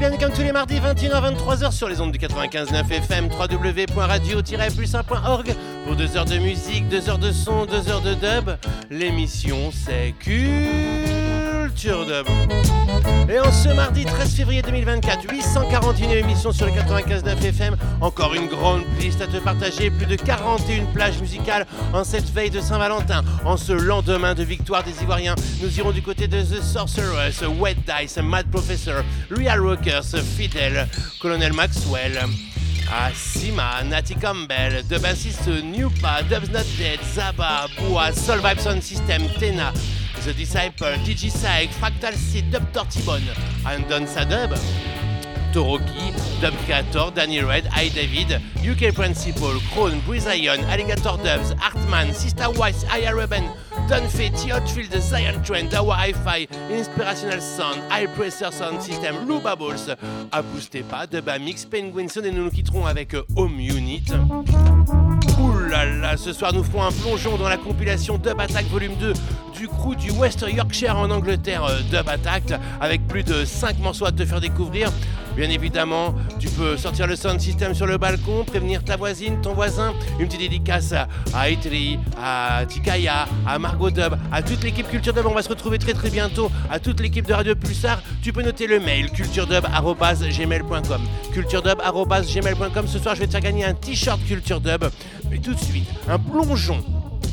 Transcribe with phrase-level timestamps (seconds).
[0.00, 6.16] Bienvenue comme tous les mardis 21h-23h sur les ondes du 95.9 FM www.radio-plus1.org pour 2
[6.16, 8.52] heures de musique, 2 heures de son, 2 heures de dub.
[8.88, 12.26] L'émission c'est Culture Dub.
[13.28, 18.48] Et en ce mardi 13 février 2024, 841 émissions sur le 95.9 FM, encore une
[18.48, 23.22] grande liste à te partager, plus de 41 plages musicales en cette veille de Saint-Valentin.
[23.44, 27.76] En ce lendemain de victoire des Ivoiriens, nous irons du côté de The Sorceress, Wet
[27.86, 30.88] Dice, Mad Professor, Real Rockers, Fidel,
[31.20, 32.18] Colonel Maxwell.
[32.92, 39.22] Asima, Natty Campbell, The Bassist Newpa, Dubs Not Dead, Zaba, Boa, Soul Vibe Sound System,
[39.38, 39.72] Tena,
[40.24, 43.34] The Disciple, DJ Psych, Fractal Seed, Dub Tortibone,
[43.64, 44.52] Andon Sadub,
[45.50, 46.12] Toroki,
[46.42, 52.50] Dub Creator, Danny Red, I David, UK Principal, Krone, Breeze Ion, Alligator Dubs, Hartman, Sister
[52.50, 53.48] Wise, Aya Ruben,
[53.88, 59.96] Dunphy, T-Hotfield, Zion Trend, Dawa Hi-Fi, Inspirational Sound, High Pressure Sound System, Lou Bubbles,
[60.32, 64.04] Aboustez pas, Dub Mix, Penguin Sound et nous nous quitterons avec Home Unit.
[65.40, 68.96] Ouh là là, ce soir nous ferons un plongeon dans la compilation Dub Attack Volume
[68.96, 69.14] 2
[69.54, 74.06] du crew du West Yorkshire en Angleterre, euh, Dub Attack, avec plus de 5 morceaux
[74.06, 74.90] à te faire découvrir.
[75.36, 79.54] Bien évidemment, tu peux sortir le sound system sur le balcon, prévenir ta voisine, ton
[79.54, 79.94] voisin.
[80.18, 80.92] Une petite dédicace
[81.34, 85.26] à Itri, à Tikaya, à Margot Dub, à toute l'équipe Culture Dub.
[85.26, 86.50] On va se retrouver très très bientôt.
[86.70, 91.02] À toute l'équipe de Radio Pulsar, tu peux noter le mail culturedub.gmail.com.
[91.32, 92.86] Culturedub.gmail.com.
[92.88, 94.84] Ce soir, je vais te faire gagner un t-shirt Culture Dub.
[95.30, 96.82] Mais tout de suite, un plongeon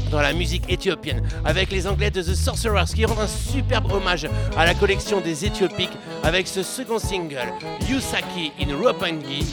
[0.10, 4.28] dans la musique éthiopienne avec les Anglais de The Sorcerers qui rendent un superbe hommage
[4.58, 7.54] à la collection des Éthiopiques avec ce second single
[7.90, 9.46] Yusaki in Ropangi,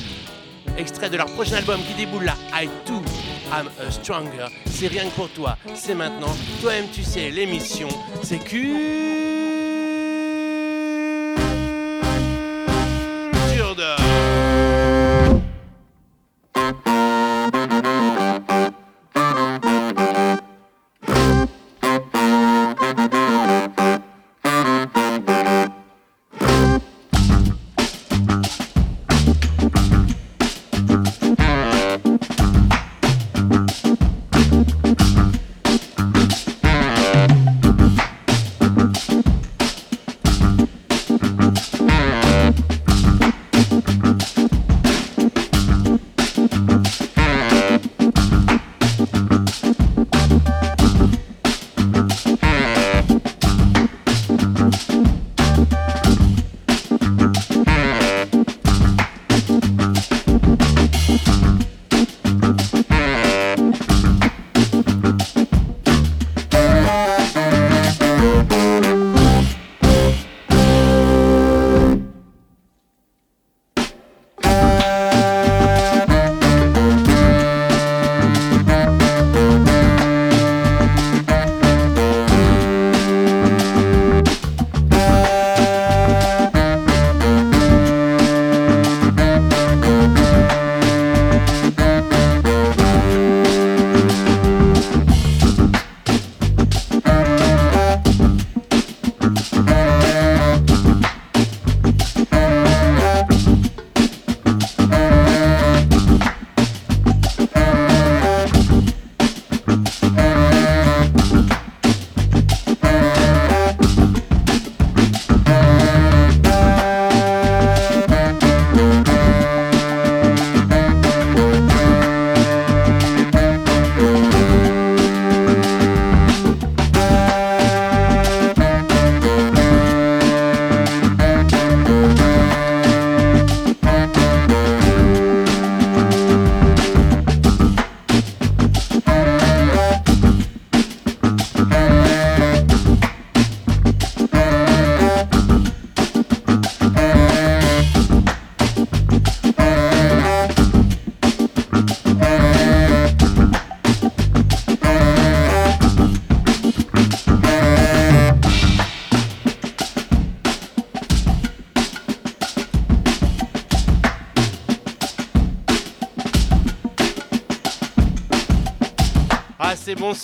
[0.78, 3.02] extrait de leur prochain album qui déboule là, I Too
[3.52, 4.46] Am a Stronger.
[4.66, 6.34] C'est rien que pour toi, c'est maintenant.
[6.60, 7.88] Toi-même tu sais, l'émission,
[8.22, 9.24] c'est Culture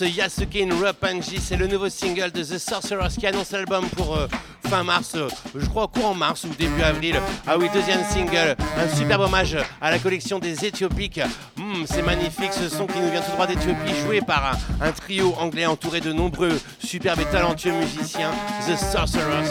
[0.03, 3.51] Ah, c'est bon ce Yasuke Rapanji, c'est le nouveau single de The Sorcerers qui annonce
[3.51, 4.27] l'album pour euh,
[4.69, 7.21] fin mars, euh, je crois courant mars ou début avril.
[7.47, 11.21] Ah oui, deuxième single, un superbe hommage à la collection des Éthiopiques.
[11.57, 14.93] Hmm, c'est magnifique ce son qui nous vient tout droit d'Éthiopie, joué par un, un
[14.93, 18.31] trio anglais entouré de nombreux superbes et talentueux musiciens,
[18.67, 19.51] The Sorcerers.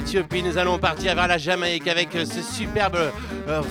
[0.00, 0.42] l'Éthiopie.
[0.42, 2.96] Nous allons partir vers la Jamaïque avec euh, ce superbe
[3.48, 3.62] euh,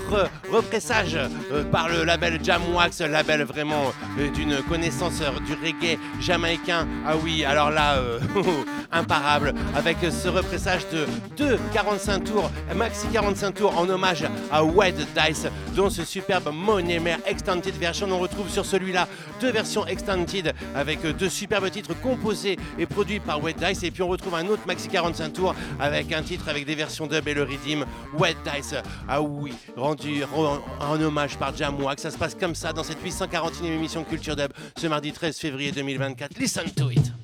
[0.52, 3.92] repressage euh, par le label Jamwax, label vraiment
[4.36, 6.88] d'une connaissance du reggae jamaïcain.
[7.06, 7.98] Ah oui, alors là,
[8.92, 11.06] imparable, avec ce repressage de
[11.38, 17.00] 2 45 tours, maxi 45 tours en hommage à Wed Dice, dont ce superbe Money
[17.00, 18.08] Mare Extended Version.
[18.12, 19.08] On retrouve sur celui-là
[19.42, 23.84] deux versions Extended avec deux superbes titres composés et produits par Wed Dice.
[23.84, 27.08] Et puis on retrouve un autre maxi 45 tours avec un titre avec des versions
[27.08, 27.86] dub et le redeem
[28.18, 28.76] Wet Dice.
[29.08, 30.24] Ah oui, rendu
[30.80, 34.36] en hommage par Jam que Ça se passe comme ça dans cette 841e émission Culture
[34.36, 36.38] Dub ce mardi 13 février 2024.
[36.38, 37.19] Listen to it.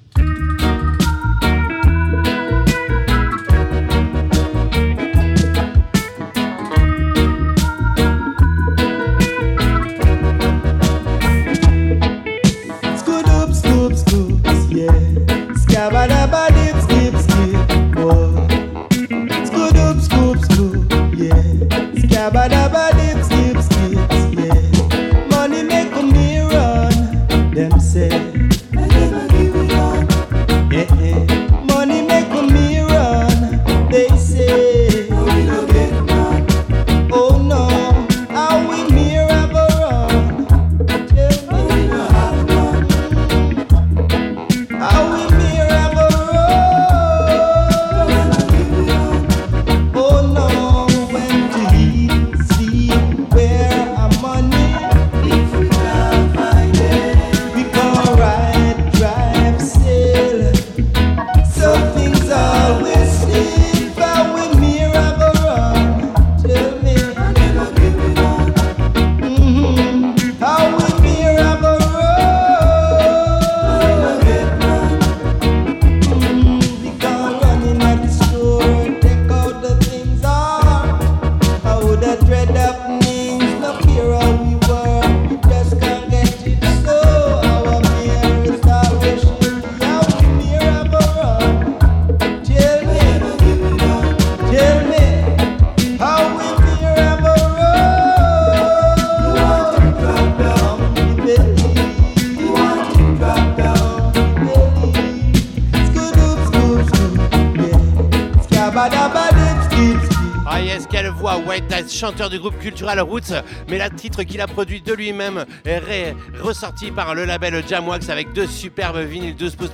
[111.96, 113.34] Chanteur du groupe Cultural Roots,
[113.70, 118.34] mais la titre qu'il a produit de lui-même est ressorti par le label Jamwax avec
[118.34, 119.72] deux superbes vinyles 12 pouces.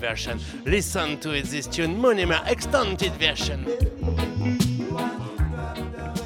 [0.00, 0.38] version.
[0.66, 3.58] Listen to it, this tune, Moneymer Extended version.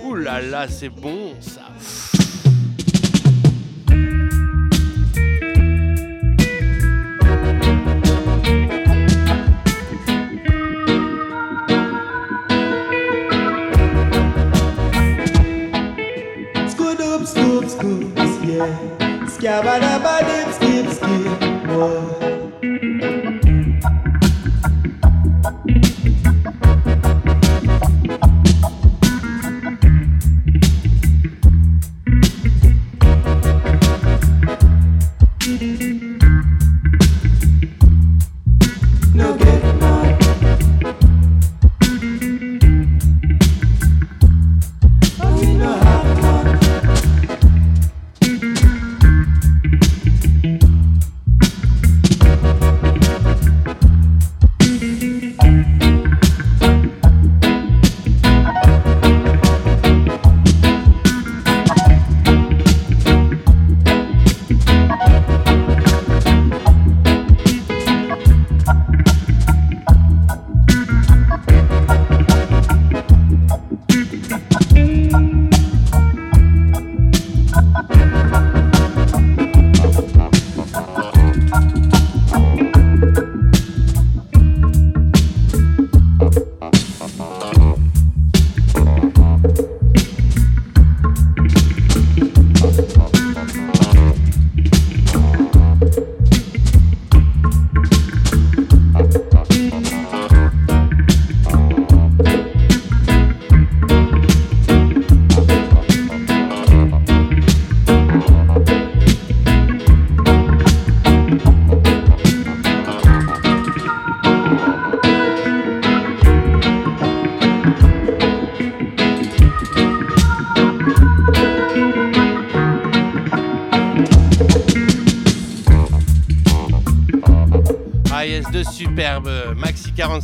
[0.04, 1.62] Ouh là, c'est bon ça.
[19.42, 20.41] Yabba dabba doo.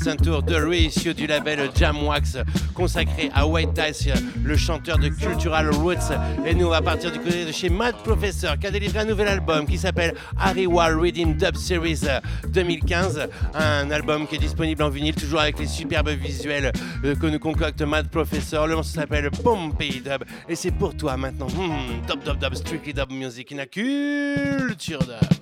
[0.09, 2.38] Maxi 45 tours de reissue du label Jamwax
[2.75, 4.09] consacré à White Dice,
[4.43, 6.12] le chanteur de Cultural Roots.
[6.47, 9.05] Et nous, on va partir du côté de chez Mad Professor qui a délivré un
[9.05, 10.15] nouvel album qui s'appelle
[10.67, 12.03] Wall Reading Dub Series
[12.49, 13.29] 2015.
[13.55, 16.73] Un album qui est disponible en vinyle, toujours avec les superbes visuels
[17.05, 18.67] euh, que nous concocte Mad Professor.
[18.67, 20.25] Le morceau s'appelle Pompey Dub.
[20.49, 21.49] Et c'est pour toi maintenant.
[21.49, 25.38] Hmm, dub, dub, dub, strictly dub music in culture dub.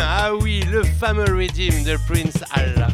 [0.00, 2.88] Ah oui, le fameux Redeem de Prince Allah.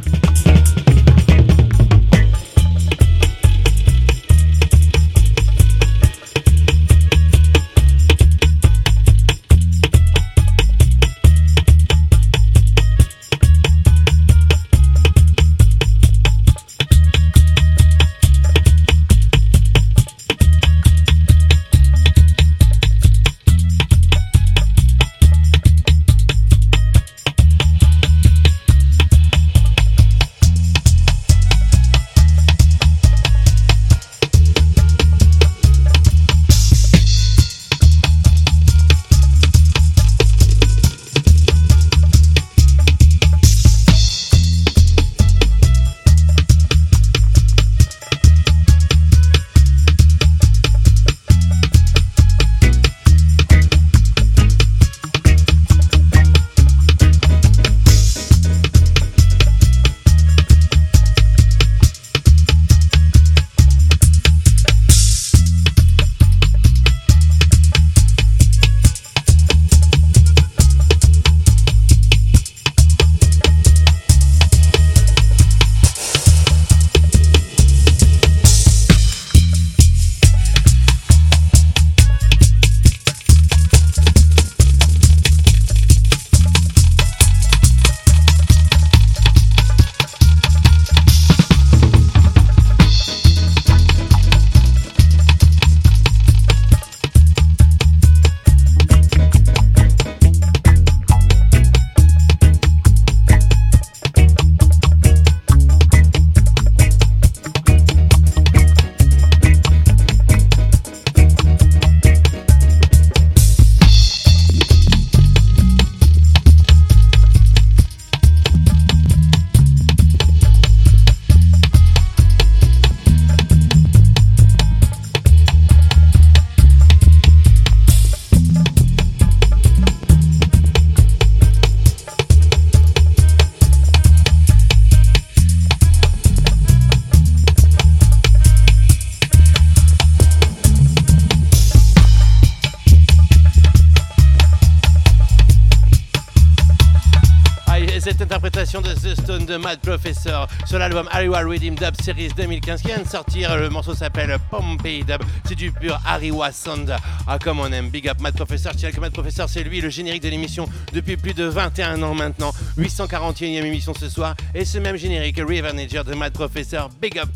[150.66, 153.56] Sur l'album Ariwa Redeem Dub Series 2015 qui vient de sortir.
[153.56, 155.20] Le morceau s'appelle Pompey Dub.
[155.44, 156.94] C'est du pur Ariwa Sound.
[157.26, 157.88] Ah, comme on aime.
[157.88, 158.72] Big up Mad Professor.
[158.78, 162.14] Je que Mad Professor, c'est lui, le générique de l'émission depuis plus de 21 ans
[162.14, 162.52] maintenant.
[162.80, 164.34] 841e émission ce soir.
[164.54, 166.88] Et ce même générique, River Nature de Mad Professor.
[167.00, 167.28] Big up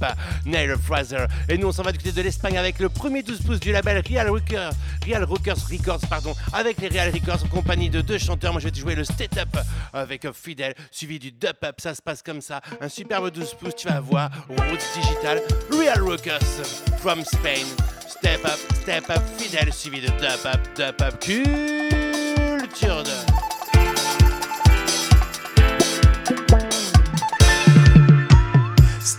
[0.47, 1.27] Nail Fraser.
[1.49, 3.71] Et nous, on s'en va du côté de l'Espagne avec le premier 12 pouces du
[3.71, 4.73] label Real Rockers,
[5.07, 8.53] Real Records, pardon, avec les Real Records en compagnie de deux chanteurs.
[8.53, 9.57] Moi, je vais te jouer le State Up
[9.93, 11.77] avec Fidel, suivi du Dub Up.
[11.79, 12.63] Ça se passe comme ça.
[12.81, 14.31] Un superbe 12 pouces, tu vas voir.
[14.49, 16.63] Roots Digital, Real Rockers
[16.99, 17.67] from Spain.
[18.09, 21.84] Step up, step up, fidèle, suivi de dub up, dub up, culture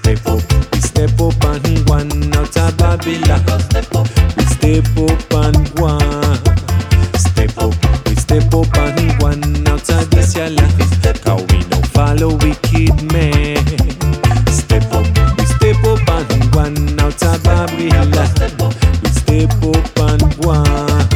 [0.05, 3.41] Step up, we step up and one out of Babylon.
[4.37, 6.37] We step up and one.
[7.17, 7.73] Step up,
[8.05, 10.77] we step up and one out of this your life.
[11.23, 13.57] Cause we no follow wicked men.
[14.45, 15.07] Step up,
[15.39, 18.75] we step up and one out of Babylon.
[19.01, 21.09] We step up and one.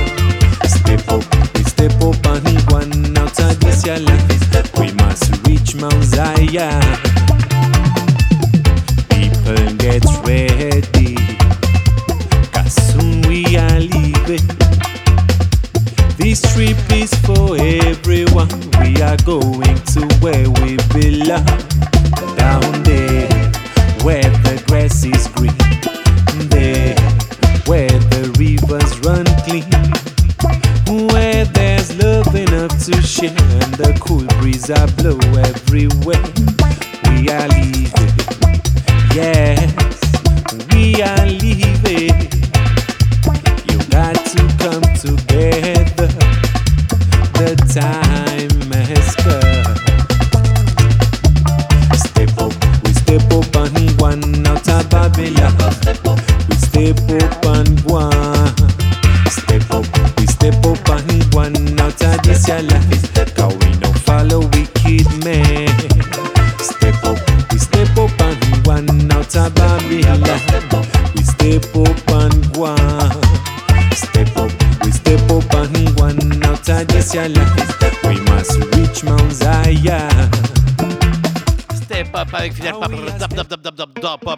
[0.65, 4.79] Step up, we step up and one out of this your life.
[4.79, 7.09] We must reach Mount Zion.
[9.89, 11.15] Get ready.
[12.51, 14.46] Cause soon we are leaving.
[16.15, 18.53] This trip is for everyone.
[18.81, 21.43] We are going to where we belong.
[22.38, 23.27] Down there,
[24.03, 25.58] where the grass is green.
[26.50, 26.93] There,
[27.65, 29.65] where the rivers run clean.
[31.10, 36.22] Where there's love enough to share and the cool breeze I blow everywhere.
[37.10, 38.38] We are leaving.
[47.70, 48.09] Time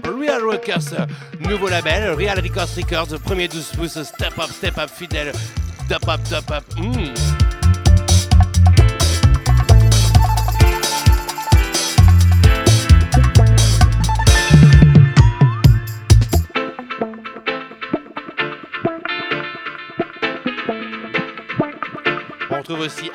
[0.03, 0.95] Real Records,
[1.39, 5.31] nouveau label, Real Records Records, premier 12 pouces, Step Up, Step Up, Fidel,
[5.88, 6.63] Dop Up, Dop Up.
[6.77, 7.11] Mm.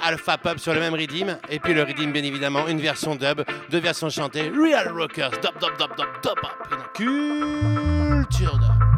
[0.07, 3.43] Alpha Pub sur le même rythme, et puis le rythme bien évidemment, une version dub,
[3.71, 8.96] deux versions chantées, Real Rockers, dop dop dop dop dop up, culture dub.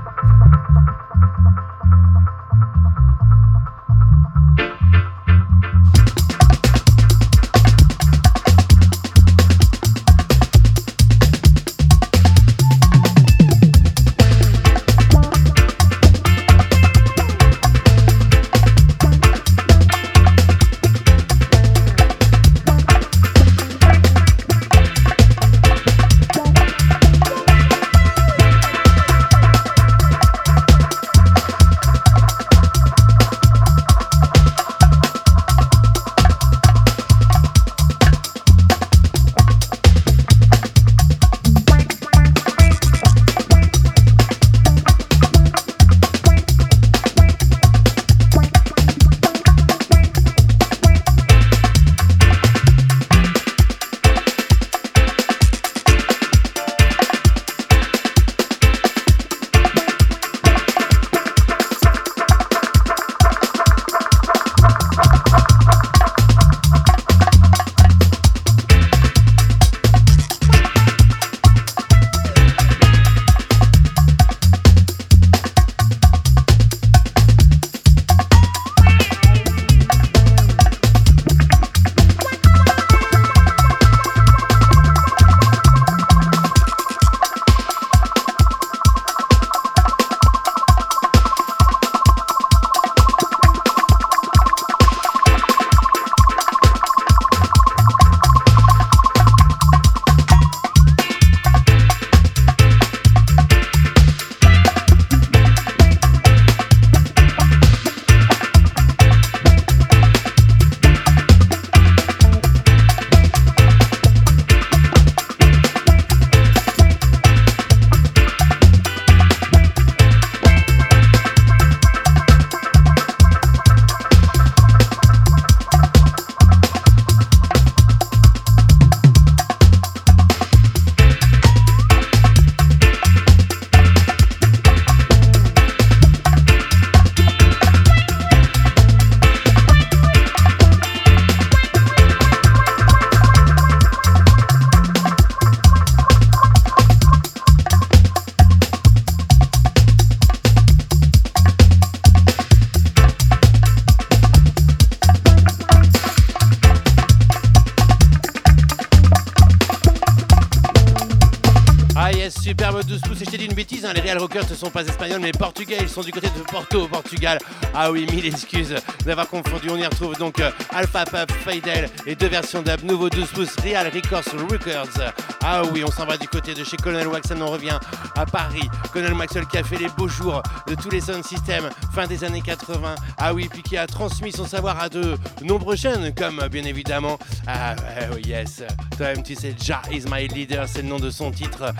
[164.50, 165.78] Ne sont pas espagnols mais portugais.
[165.80, 167.38] Ils sont du côté de Porto, au Portugal.
[167.74, 169.68] Ah oui, mille excuses d'avoir confondu.
[169.70, 172.82] On y retrouve donc euh, Alpha Pup, Fadel et deux versions dub.
[172.82, 175.12] Nouveau 12 pouces, Real Records Records.
[175.42, 177.40] Ah oui, on s'en va du côté de chez Colonel Waxen.
[177.42, 177.78] On revient
[178.16, 178.68] à Paris.
[178.92, 182.24] Colonel Maxwell qui a fait les beaux jours de tous les sound systems fin des
[182.24, 182.94] années 80.
[183.18, 186.64] Ah oui, puis qui a transmis son savoir à de nombreux jeunes, comme euh, bien
[186.64, 187.18] évidemment.
[187.46, 188.62] Ah ouais, oh yes,
[188.96, 191.72] toi-même tu sais, Ja is my leader, c'est le nom de son titre.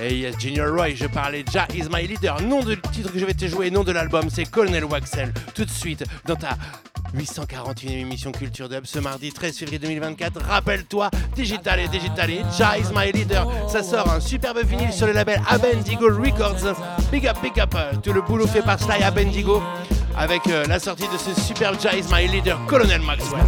[0.00, 2.40] Et yes, Junior Roy, je parlais Ja is my leader.
[2.42, 5.32] Nom de titre que je vais te jouer, nom de l'album, c'est Colonel Waxel.
[5.54, 6.50] Tout de suite dans ta
[7.14, 10.42] 841 émission Culture Dub ce mardi 13 février 2024.
[10.42, 13.46] Rappelle-toi, Digital et Digital et Ja is my leader.
[13.68, 16.76] Ça sort un superbe vinyle sur le label Abendigo Records.
[17.10, 17.74] Big up, big up.
[18.02, 19.62] Tout le boulot fait par Sly Abendigo
[20.16, 23.44] avec euh, la sortie de ce superbe Ja is my leader, Colonel Maxwell.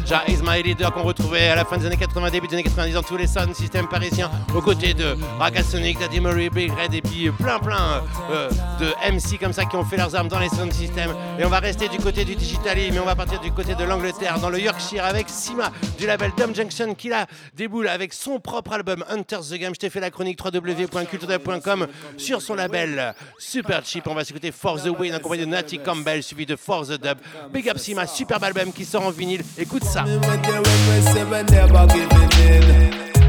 [0.00, 2.46] Colonel Maxwell, Jah is my leader qu'on retrouvait à la fin des années 80, début
[2.46, 6.50] des années 90 dans tous les sound systèmes parisiens, aux côtés de Rakasonic, Daddy Murray,
[6.50, 10.14] Big Red et puis plein plein euh, de MC comme ça qui ont fait leurs
[10.14, 11.14] armes dans les sound systems.
[11.38, 13.84] Et on va rester du côté du Digitali, mais on va partir du côté de
[13.84, 18.38] l'Angleterre, dans le Yorkshire avec Sima du label Dumb Junction qui là déboule avec son
[18.40, 19.74] propre album Hunter's the Game.
[19.74, 24.06] Je t'ai fait la chronique www.culturedub.com sur son label Super Cheap.
[24.08, 27.18] On va s'écouter For the Win accompagné de Natty Campbell suivi de For the Dub.
[27.52, 29.42] Big up Sima, superbe album qui sort en vinyle.
[29.56, 30.04] Écoute ça.
[30.50, 32.64] The when we say we never giving in.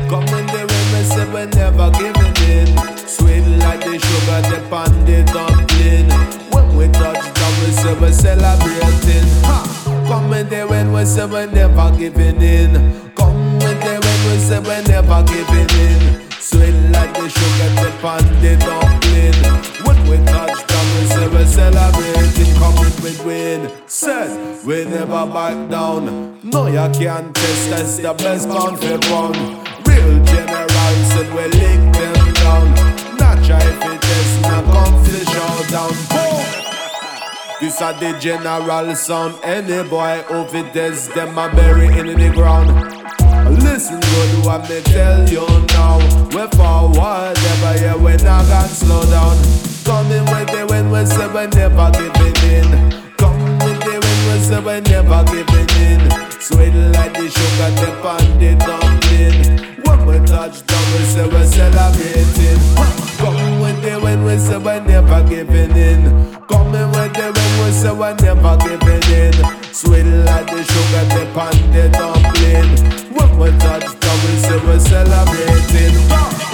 [0.09, 2.67] Coming the when we say we never giving in.
[3.07, 6.09] Sweet like the sugar, the pandy dumpling.
[6.51, 9.27] When we touch down, we say we celebrating.
[9.45, 9.59] Ha!
[10.07, 12.73] Coming the when we say we never giving in.
[13.15, 16.01] Come with the when we say we never giving in.
[16.41, 19.37] Sweet like the sugar, the pandy dumpling.
[19.85, 20.50] When we touch
[21.21, 22.55] say we celebrating.
[22.55, 23.71] Coming with win.
[23.87, 26.39] Said we never back down.
[26.43, 27.97] No, you can't test us.
[27.97, 29.35] The best pound for pound.
[29.87, 32.65] Real general said we lick them down.
[33.17, 35.93] Not try to test, not come to showdown.
[36.09, 36.41] Boom.
[37.59, 39.35] This a the general sound.
[39.43, 42.69] Any boy who fit test them a bury in the ground.
[43.63, 45.97] Listen good what me tell you now.
[46.33, 49.70] We forward ever yeah we not gonna slow down.
[49.91, 52.69] Coming with the when we say we never giving in.
[53.19, 56.01] Come with the when we say we never giving in.
[56.39, 57.71] Sweet like the sugar
[58.39, 59.35] the dumpling.
[59.83, 62.61] When we touch down we say we celebrating.
[63.19, 66.01] Come with the when we say we never giving in.
[66.47, 69.35] Coming with the when we say we never giving in.
[69.75, 71.03] Sweet like the sugar
[71.75, 72.71] the dumpling.
[73.11, 76.50] When we touch down we say we celebrating.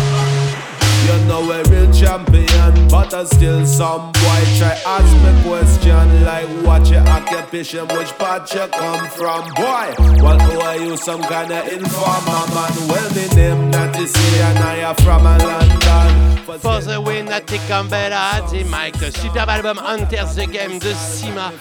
[1.08, 6.50] You know a real champion, but I still some boy try ask me question like
[6.66, 9.96] what your occupation, which part you come from, boy.
[10.22, 12.88] Well, who are you, some kind of informer man?
[12.90, 16.28] Well, me name not to say, and I am from a London.
[16.60, 19.12] For the win, Natty Campbell à The Mike.
[19.22, 21.52] Superbe album Hunter the Game de Sima.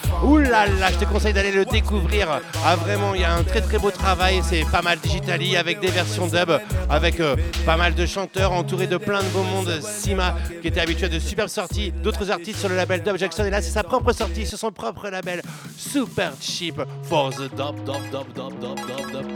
[0.48, 2.40] Là là, je te conseille d'aller le découvrir.
[2.64, 4.42] Ah vraiment, il y a un très très beau travail.
[4.42, 6.50] C'est pas mal digitali avec des versions dub,
[6.88, 9.81] avec euh, pas mal de chanteurs entourés de plein de mondes.
[9.83, 13.44] Sima qui était habitué à de superbes sorties d'autres artistes sur le label Dub Jackson.
[13.44, 15.40] Et là, c'est sa propre sortie sur son propre label
[15.77, 19.27] Super Cheap for the Dub Dub Dub Dub Dub Dub Dub.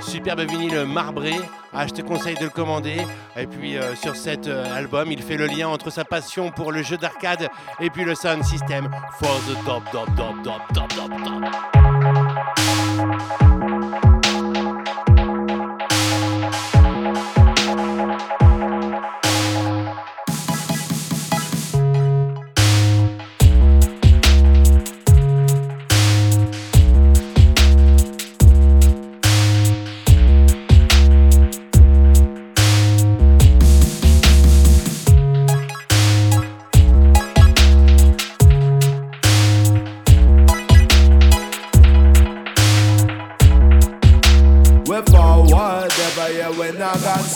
[0.00, 1.34] Superbe vinyle marbré.
[1.72, 2.98] Ah, je te conseille de le commander.
[3.36, 6.70] Et puis euh, sur cet euh, album, il fait le lien entre sa passion pour
[6.70, 7.48] le jeu d'arcade
[7.80, 11.42] et puis le sound system for the dub dub dub dub dub dub dub.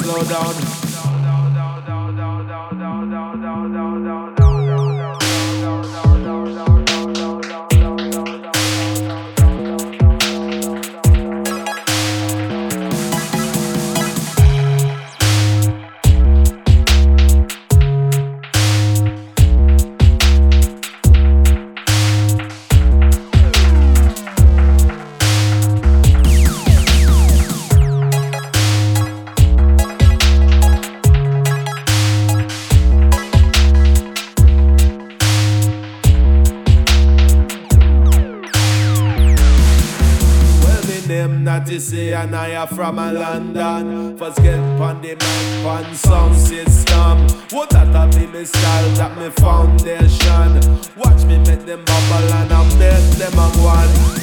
[0.09, 0.88] Slow down.
[42.23, 44.19] And I am from a London.
[44.19, 47.29] First get on the mic, on sound system.
[47.51, 50.81] What that a be me style, that me foundation.
[50.97, 54.18] Watch me make them bubble and I make them a one.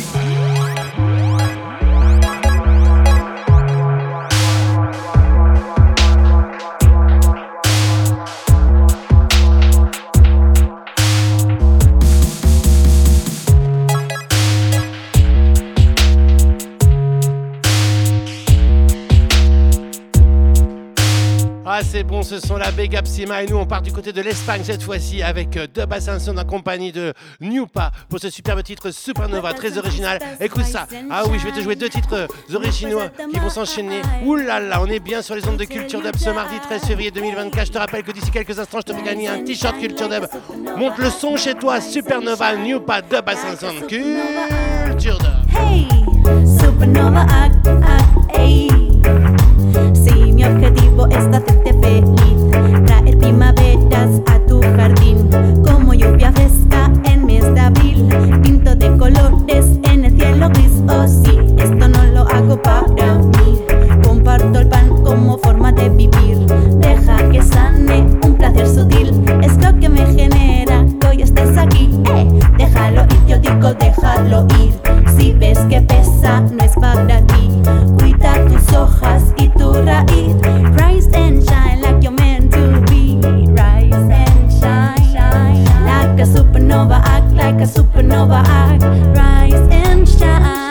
[21.96, 24.60] C'est bon, ce sont la Big Sima et nous on part du côté de l'Espagne
[24.66, 29.78] cette fois-ci avec Dub Ascension en compagnie de Newpa pour ce superbe titre Supernova très
[29.78, 30.20] original.
[30.42, 30.88] Écoute ça.
[31.10, 33.00] Ah oui, je vais te jouer deux titres euh, originaux
[33.32, 34.02] qui vont s'enchaîner.
[34.26, 36.84] Ouh là là, on est bien sur les ondes de Culture Dub ce mardi 13
[36.84, 37.68] février 2024.
[37.68, 40.26] Je te rappelle que d'ici quelques instants, je te fais gagner un t-shirt Culture Dub.
[40.76, 45.58] Monte le son chez toi, Supernova, Newpa, Dub Ascension, Culture Dub.
[45.58, 45.88] Hey,
[46.60, 48.68] Supernova, ah, ah, hey.
[50.96, 55.30] Objetivo es hacerte feliz, traer primaveras a tu jardín,
[55.64, 58.08] como lluvia fresca en mes de abril,
[58.44, 60.72] pinto de colores en el cielo gris.
[60.88, 63.62] Oh sí, esto no lo hago para mí,
[64.04, 66.38] comparto el pan como forma de vivir.
[66.80, 71.90] Deja que sane un placer sutil, es lo que me genera que hoy estés aquí.
[72.16, 72.28] Eh,
[72.58, 74.74] déjalo ir, yo digo déjalo ir.
[75.18, 77.25] Si ves que pesa, no es para ti.
[87.66, 88.42] Supernova.
[88.46, 88.84] Act.
[89.16, 90.65] Rise and shine.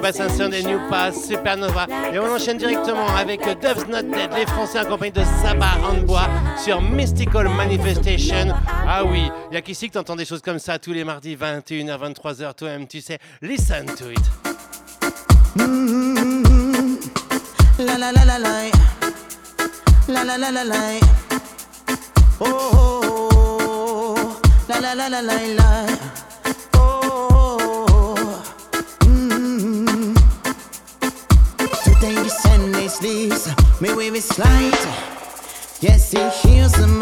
[0.00, 1.86] Deux bassins et New Pass, Supernova.
[2.12, 6.02] Et on enchaîne directement avec Dove's Not Dead, les Français en compagnie de Sabah en
[6.04, 6.28] bois
[6.62, 8.54] sur Mystical Manifestation.
[8.66, 12.12] Ah oui, y a qu'ici que t'entends des choses comme ça tous les mardis 21h,
[12.14, 13.18] 23h, toi-même tu sais.
[13.42, 14.18] Listen to it.
[22.40, 24.16] Oh,
[24.68, 25.90] la la la
[34.10, 34.88] Me wave is light.
[35.80, 36.99] Yes, it heals the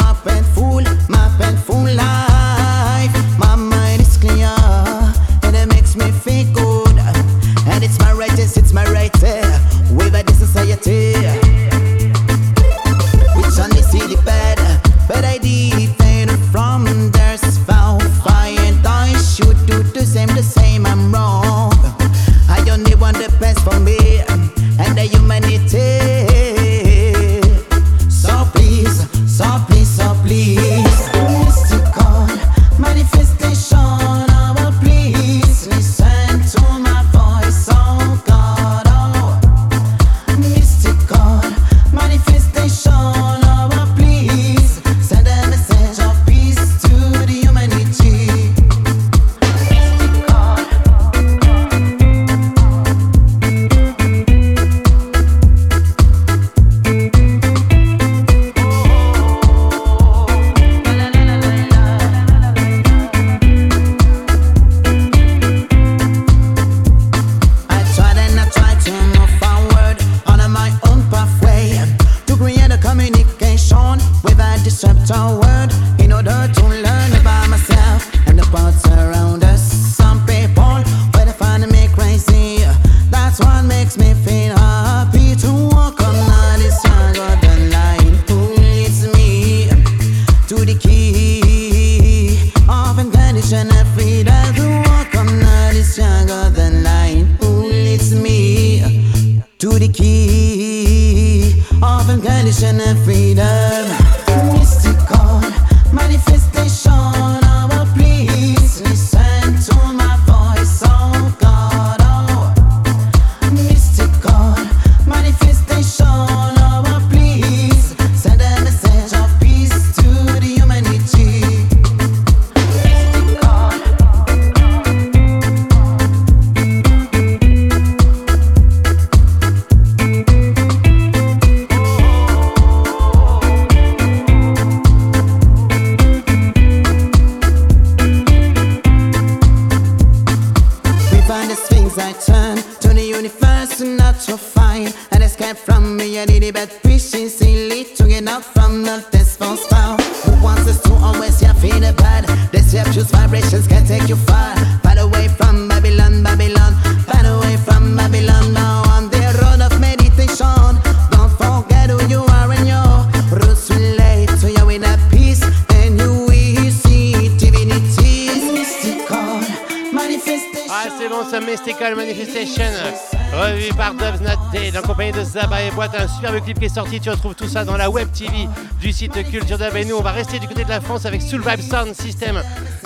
[176.68, 177.00] sorti.
[177.00, 178.48] Tu retrouves tout ça dans la web TV
[178.81, 179.76] du site Culture Dub.
[179.76, 182.40] Et nous, on va rester du côté de la France avec Soul Vibe Sound System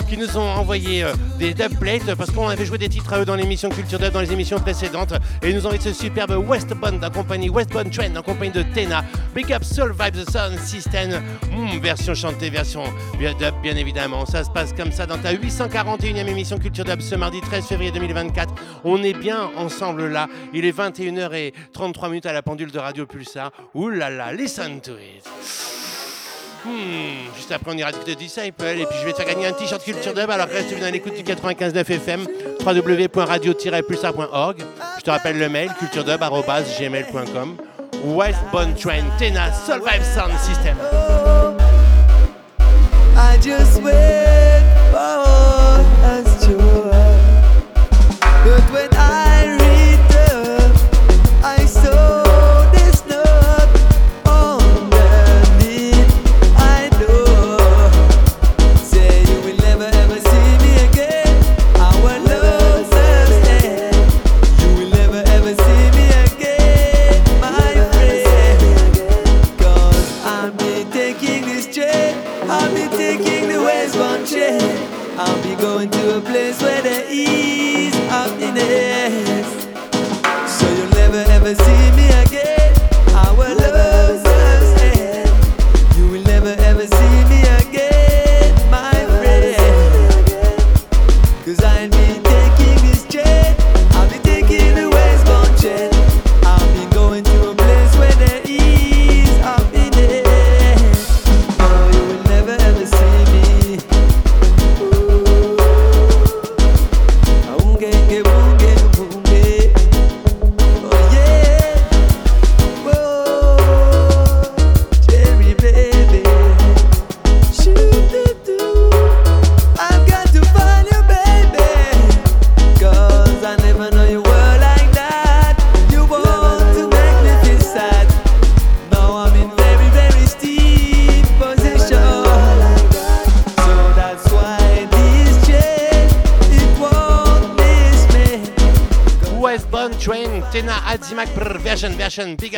[0.09, 3.25] qui nous ont envoyé euh, des dubplates parce qu'on avait joué des titres à eux
[3.25, 5.13] dans l'émission Culture Dub dans les émissions précédentes.
[5.41, 8.63] Et ils nous ont envoyé ce superbe Westbound en compagnie Westbound Trend en compagnie de
[8.75, 9.03] Tena.
[9.33, 11.21] Big up Soul Vibe Sound System.
[11.51, 12.83] Hmm, version chantée, version
[13.19, 14.25] dub, bien évidemment.
[14.25, 17.91] Ça se passe comme ça dans ta 841e émission Culture Dub ce mardi 13 février
[17.91, 18.52] 2024.
[18.83, 20.27] On est bien ensemble là.
[20.53, 23.51] Il est 21h33 minutes à la pendule de Radio Pulsar.
[23.73, 25.23] Ouh là là, listen to it.
[27.35, 29.51] Juste après, on ira discuter de Disciple et puis je vais te faire gagner un
[29.51, 30.29] t-shirt Culture Dub.
[30.29, 32.25] Alors reste bien à l'écoute du 95.9 FM,
[32.65, 34.63] www.radio-pulsar.org.
[34.97, 37.57] Je te rappelle le mail culturedub.gmail.com.
[38.05, 39.81] Westbound Train, Tena, Soul
[40.13, 40.77] Sound System.
[43.15, 43.81] I just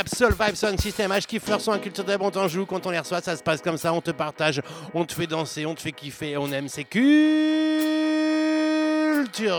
[0.06, 2.92] Up Soul Vibe System, H kiffe leur son, culture de on t'en joue, quand on
[2.92, 4.62] les reçoit, ça se passe comme ça, on te partage,
[4.94, 7.02] on te fait danser, on te fait kiffer, on aime, c'est culture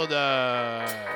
[0.06, 1.15] de...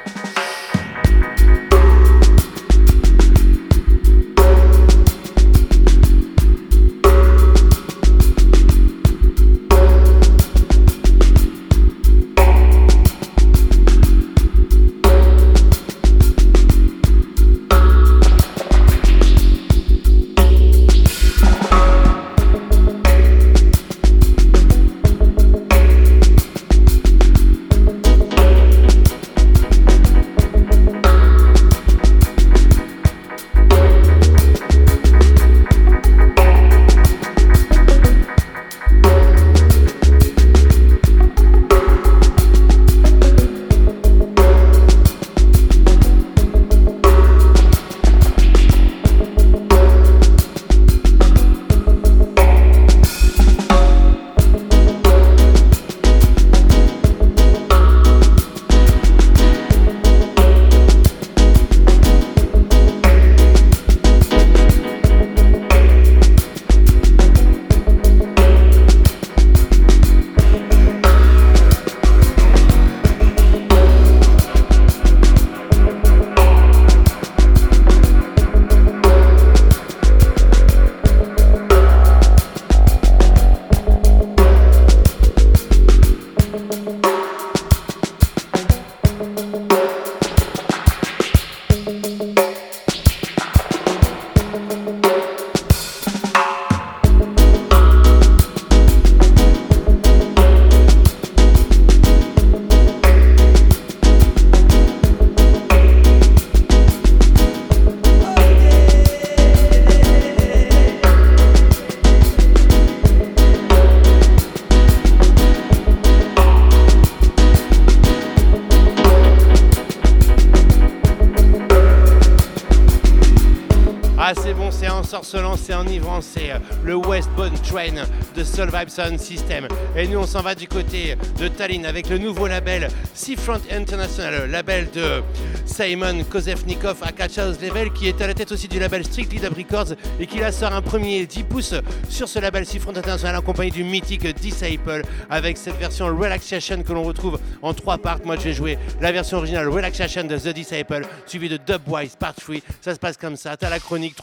[125.20, 129.68] ensorcelant, c'est enivrant, c'est euh, le Westbound Train de Soul Vibe Sound System.
[129.94, 134.50] Et nous on s'en va du côté de Tallinn avec le nouveau label Seafront International,
[134.50, 135.22] label de
[135.66, 139.40] Simon Kozevnikov à Catch House Level qui est à la tête aussi du label Strictly
[139.40, 141.74] Dub Records et qui là sort un premier 10 pouces
[142.08, 147.02] sur ce label Seafront International accompagné du mythique Disciple avec cette version Relaxation que l'on
[147.02, 148.20] retrouve en trois parts.
[148.24, 152.34] Moi je vais jouer la version originale Relaxation de The Disciple suivi de Dubwise Part
[152.36, 152.56] 3.
[152.80, 154.16] Ça se passe comme ça, t'as la chronique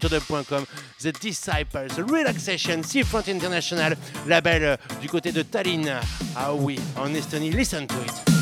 [0.00, 3.96] The Disciples Relaxation Seafront International
[4.26, 6.00] label euh, du côté de Tallinn.
[6.36, 8.39] Ah oui, en Estonie, listen to it.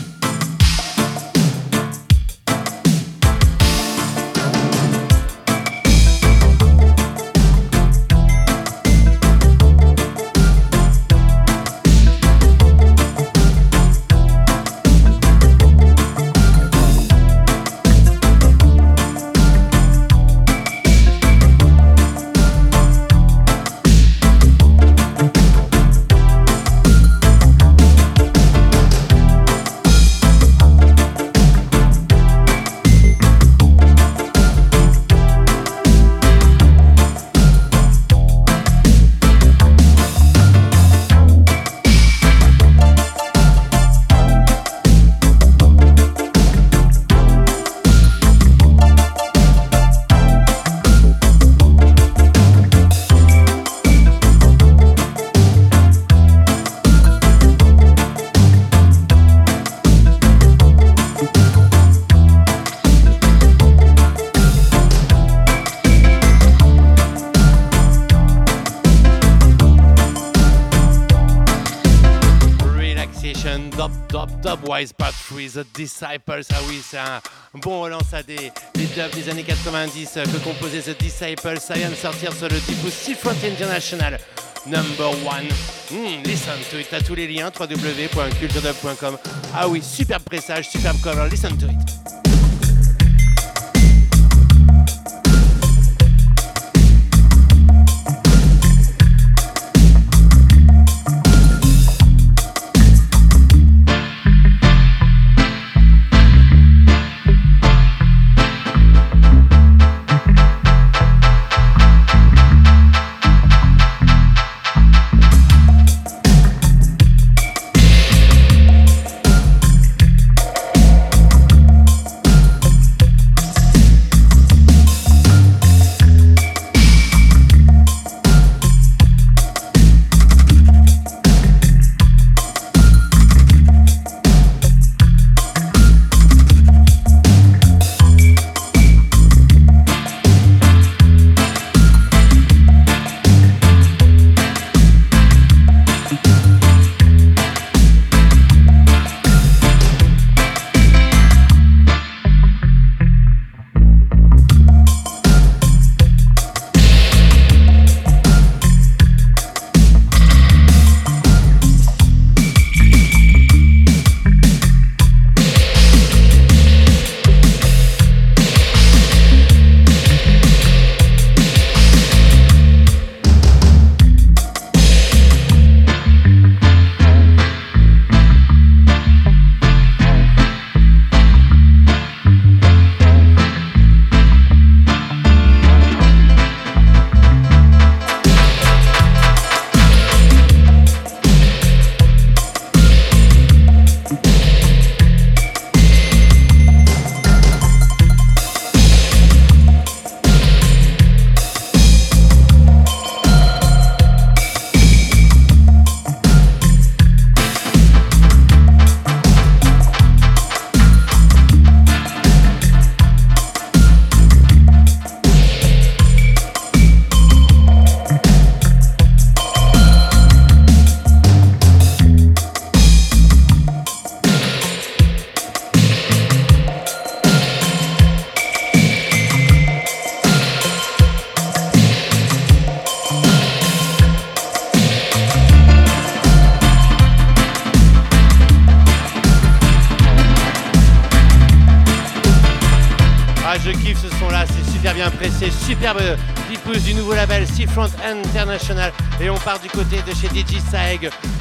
[75.28, 76.42] 3, The Disciples.
[76.50, 77.20] Ah oui, c'est un
[77.54, 81.60] bon relance à des, des dubs des années 90 euh, que composait The Disciples.
[81.60, 84.18] Ça vient de sortir sur le type Seafront International
[84.66, 85.48] Number One.
[85.90, 86.88] Hmm, listen to it.
[86.90, 89.18] T'as tous les liens www.culturedub.com.
[89.54, 91.28] Ah oui, superbe pressage, superbe cover.
[91.30, 92.27] Listen to it.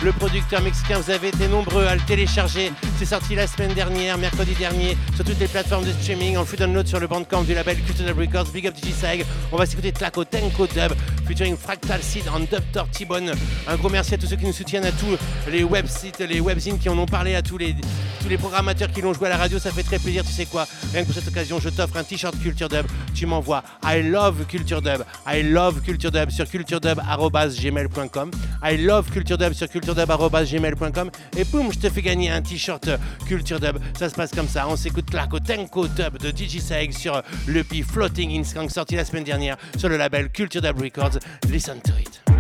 [0.05, 0.99] Le producteur mexicain.
[0.99, 2.71] Vous avez été nombreux à le télécharger.
[2.97, 6.55] C'est sorti la semaine dernière, mercredi dernier, sur toutes les plateformes de streaming, en free
[6.55, 8.51] download sur le bandcamp du label Cultural Records.
[8.53, 9.25] Big up DJ Saeg.
[9.51, 10.93] On va s'écouter Tlaco Tenko Dub,
[11.27, 13.31] featuring Fractal Seed en Dub Tortibone.
[13.67, 15.17] Un gros merci à tous ceux qui nous soutiennent, à tous
[15.51, 17.75] les websites, les webzines qui en ont parlé, à tous les,
[18.21, 19.59] tous les programmateurs qui l'ont joué à la radio.
[19.59, 20.65] Ça fait très plaisir, tu sais quoi.
[20.93, 22.85] Rien que pour cette occasion, je t'offre un t-shirt Culture Dub.
[23.13, 25.03] Tu m'envoies I love Culture Dub.
[25.27, 28.31] I love Culture Dub sur culturedub.gmail.com.
[28.63, 31.11] I love Culture Dub sur culturedub.gmail.com.
[31.37, 32.89] Et boum, je te fais gagner un t-shirt
[33.27, 33.77] Culture Dub.
[33.97, 34.67] Ça se passe comme ça.
[34.67, 36.61] On s'écoute Claco Tenko Dub de DJ
[36.91, 40.81] sur le P Floating in Skunk sorti la semaine dernière sur le label Culture Dub
[40.81, 41.16] Records.
[41.49, 42.36] Listen to it.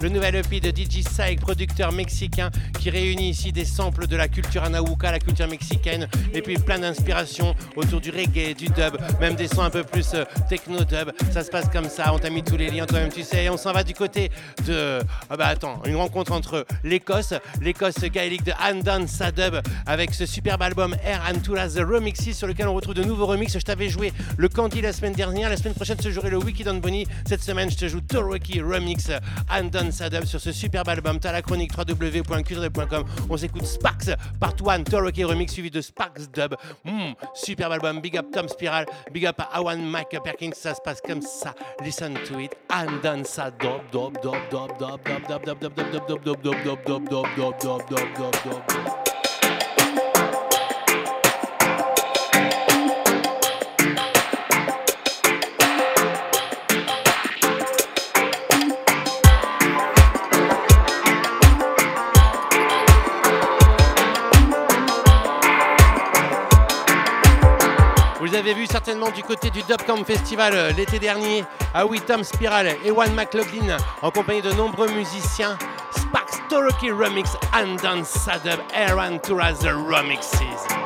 [0.00, 4.28] Le nouvel EP de DJ Saig, producteur mexicain qui réunit ici des samples de la
[4.28, 9.34] culture anauka, la culture mexicaine, et puis plein d'inspirations autour du reggae, du dub, même
[9.34, 11.12] des sons un peu plus euh, techno-dub.
[11.30, 13.50] Ça se passe comme ça, on t'a mis tous les liens toi-même, tu sais, et
[13.50, 14.30] on s'en va du côté
[14.66, 15.00] de.
[15.30, 20.62] Ah bah attends, une rencontre entre l'Écosse, l'Écosse gaélique de Andon Sadub, avec ce superbe
[20.62, 23.58] album Air and The Remixes, sur lequel on retrouve de nouveaux remixes.
[23.58, 26.64] Je t'avais joué le Candy la semaine dernière, la semaine prochaine, je jouerai le Wiki
[26.64, 27.06] Don Bonnie.
[27.26, 29.10] Cette semaine, je te joue Toroki Remix
[29.50, 31.18] and Don Sadub sur ce superbe album.
[31.18, 33.04] T'as la chronique www.culture.com.
[33.28, 34.10] On s'écoute Sparks
[34.40, 36.56] Part 1 Toroki Remix suivi de Sparks Dub.
[36.84, 38.00] Hmm, superbe album.
[38.00, 38.86] Big up Tom Spiral.
[39.12, 40.54] Big up Awan Mike Perkins.
[40.54, 41.54] Ça se passe comme ça.
[41.82, 44.18] Listen to it and dub, dub.
[48.62, 49.11] Vous
[68.42, 72.90] avez vu certainement du côté du Dubcamp Festival euh, l'été dernier à Tom Spiral et
[72.90, 75.56] One McLaughlin en compagnie de nombreux musiciens.
[75.92, 80.81] Sparks Toroki Remix and Sadub Aaron Turaz Remixes.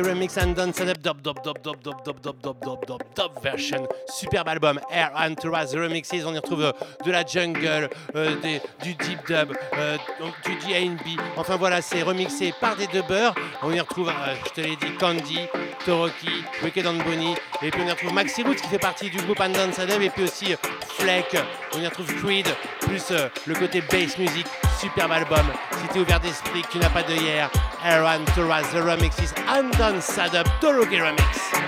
[0.00, 3.42] Remix and Dance Up Dub Dub Dub Dub Dub Dub Dub Dub Dub Dub Dub
[3.42, 3.86] version.
[4.08, 6.24] Superbe album Air Entourage Remixes.
[6.26, 6.72] On y retrouve
[7.04, 8.34] de la jungle, euh,
[8.82, 9.96] du deep dub, euh,
[10.44, 11.20] du DNB.
[11.36, 13.34] Enfin voilà, c'est remixé par des dubbers.
[13.62, 15.40] On y retrouve, euh, je te l'ai dit, Candy,
[15.84, 17.34] Toroki, Wicked and Bonnie.
[17.62, 20.10] Et puis on y retrouve Maxi Roots qui fait partie du groupe And Dance Et
[20.10, 20.54] puis aussi
[20.98, 21.36] Fleck.
[21.74, 22.46] On y retrouve Creed,
[22.80, 23.12] plus
[23.46, 24.46] le côté bass music.
[24.80, 25.46] Superbe album.
[25.72, 27.50] Si t'es ouvert d'esprit, tu n'as pas de hier,
[27.86, 31.65] Aaron Torres, the remix is Undone Sadup Dorogi remix.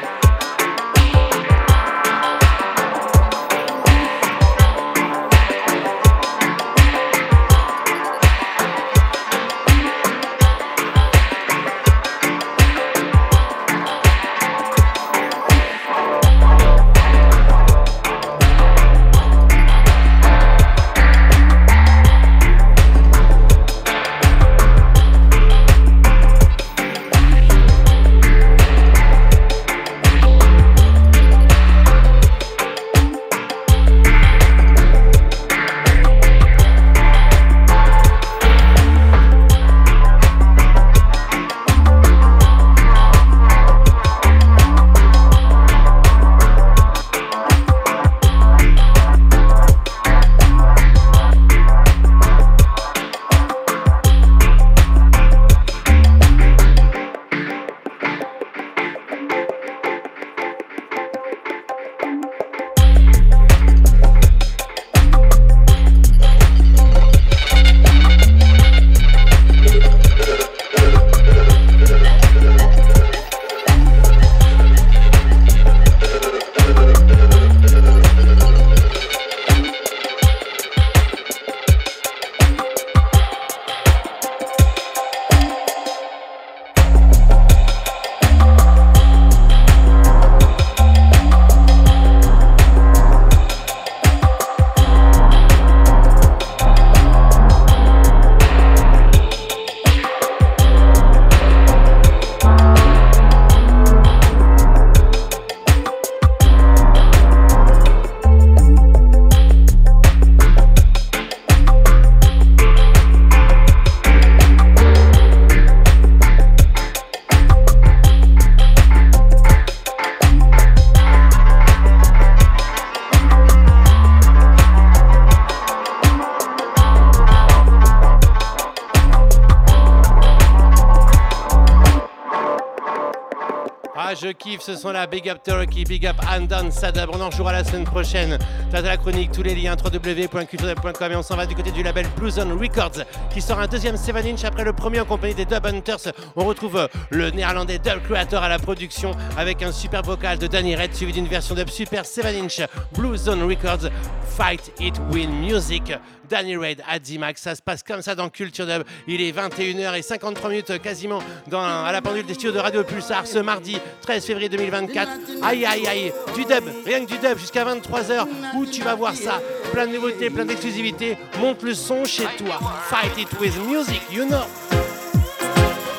[134.69, 135.07] Ce sont là.
[135.07, 137.09] Big up Turkey, big up Andan Sadab.
[137.15, 138.39] On en jouera la semaine prochaine.
[138.71, 141.83] T'as de la chronique, tous les liens www.culturedub.com et on s'en va du côté du
[141.83, 143.03] label Blue Zone Records
[143.39, 146.13] qui sort un deuxième 7 inch après le premier en compagnie des Dub Hunters.
[146.35, 150.49] On retrouve euh, le néerlandais Dub Creator à la production avec un super vocal de
[150.49, 152.61] Danny Red suivi d'une version de super 7 inch
[152.95, 153.91] Blue Zone Records
[154.37, 155.93] Fight It Win Music.
[156.29, 158.83] Danny Red à D-Max, ça se passe comme ça dans Culture Dub.
[159.07, 161.21] Il est 21h53 minutes quasiment
[161.53, 165.09] à la pendule des studios de Radio Pulsar ce mardi 13 février 2024.
[165.43, 168.27] Aïe aïe aïe, du dub, rien que du dub jusqu'à 23h
[168.57, 169.41] où tu vas voir ça?
[169.79, 171.17] Plein de nouveautés, plein d'exclusivités.
[171.39, 172.59] Monte le son chez toi.
[172.91, 174.43] Fight it with music, you know.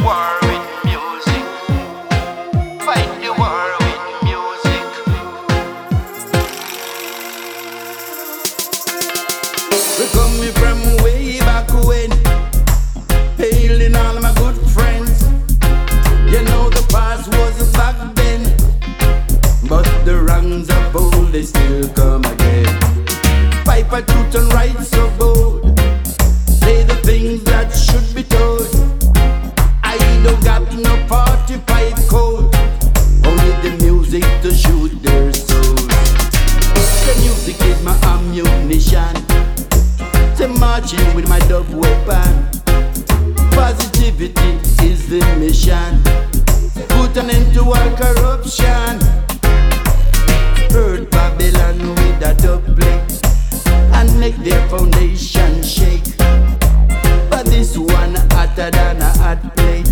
[0.03, 1.45] war with music.
[2.81, 4.83] Fight the war with music.
[9.97, 12.11] We're coming from way back when,
[13.37, 15.23] hailing all my good friends.
[16.25, 18.43] You know the past was back then,
[19.69, 22.58] but the wrongs of old they still come again.
[23.79, 25.63] Piper truth and right so bold,
[26.45, 28.67] say the things that should be told.
[29.83, 32.53] I don't got no party pipe code,
[33.25, 35.87] only the music to shoot their souls.
[37.07, 39.15] The music is my ammunition.
[40.35, 42.49] Say marching with my dub weapon.
[43.51, 46.03] Positivity is the mission.
[46.89, 48.99] Put an end to all corruption.
[50.69, 52.68] Hurt Babylon with a dub
[54.19, 56.17] make their foundation shake.
[57.29, 59.87] But this one hotter than a hot plate.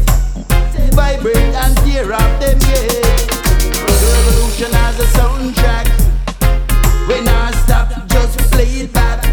[0.91, 2.87] Vibrate and tear up them yeah.
[3.87, 5.87] The revolution has a soundtrack.
[7.07, 9.23] We not stop, just play it back.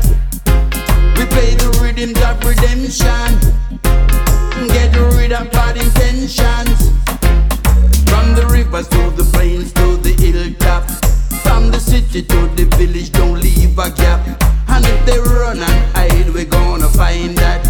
[1.19, 3.31] We play the rhythms of redemption.
[4.69, 6.79] Get rid of bad intentions.
[8.09, 10.89] From the rivers to the plains to the hilltop.
[11.43, 14.44] From the city to the village, don't leave a gap.
[16.97, 17.63] Find that.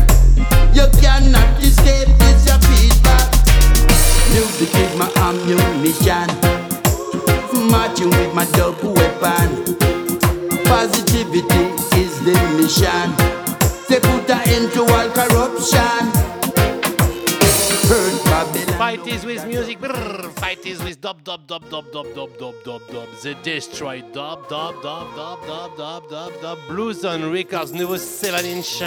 [0.74, 3.28] You cannot escape this your feedback.
[4.32, 6.28] Music is my ammunition.
[7.70, 9.48] Marching with my dub weapon.
[10.64, 11.64] Positivity
[12.00, 13.08] is the mission.
[13.88, 16.13] Say put an end to all corruption.
[19.04, 19.80] Fight is with music.
[19.80, 20.32] Brrr.
[20.40, 23.06] Fight is with dub dub dub dub dub dub dub dub dub.
[23.22, 26.58] The Destroy dub dub dub dub dub dub dub dub.
[26.68, 28.82] Blue Zone Records, nouveau 7 inch.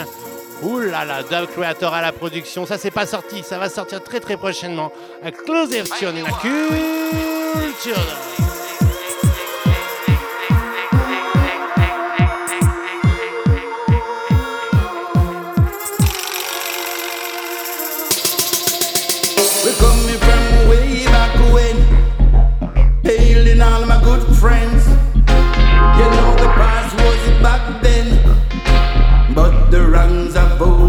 [0.64, 2.66] Ouh là là, Dub Creator à la production.
[2.66, 4.90] Ça c'est pas sorti, ça va sortir très très prochainement.
[5.22, 8.47] Exclusive tune la culture.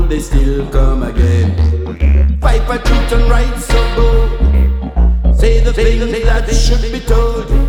[0.10, 1.56] They still come again.
[2.42, 5.34] Fight for truth and right, so go.
[5.34, 7.69] Say the things that should be told.